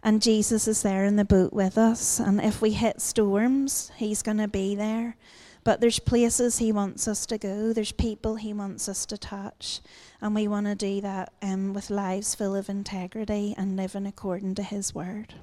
And 0.02 0.22
Jesus 0.22 0.68
is 0.68 0.82
there 0.82 1.04
in 1.04 1.16
the 1.16 1.24
boat 1.24 1.52
with 1.52 1.76
us. 1.76 2.20
And 2.20 2.40
if 2.40 2.62
we 2.62 2.70
hit 2.70 3.00
storms, 3.00 3.90
He's 3.96 4.22
going 4.22 4.38
to 4.38 4.48
be 4.48 4.74
there. 4.74 5.16
But 5.64 5.80
there's 5.80 5.98
places 5.98 6.58
He 6.58 6.72
wants 6.72 7.08
us 7.08 7.26
to 7.26 7.36
go, 7.36 7.72
there's 7.72 7.92
people 7.92 8.36
He 8.36 8.52
wants 8.52 8.88
us 8.88 9.04
to 9.06 9.18
touch. 9.18 9.80
And 10.20 10.34
we 10.34 10.48
want 10.48 10.66
to 10.66 10.74
do 10.74 11.00
that 11.00 11.32
um, 11.42 11.74
with 11.74 11.90
lives 11.90 12.34
full 12.34 12.54
of 12.54 12.68
integrity 12.68 13.54
and 13.58 13.76
living 13.76 14.06
according 14.06 14.54
to 14.56 14.62
His 14.62 14.94
word. 14.94 15.34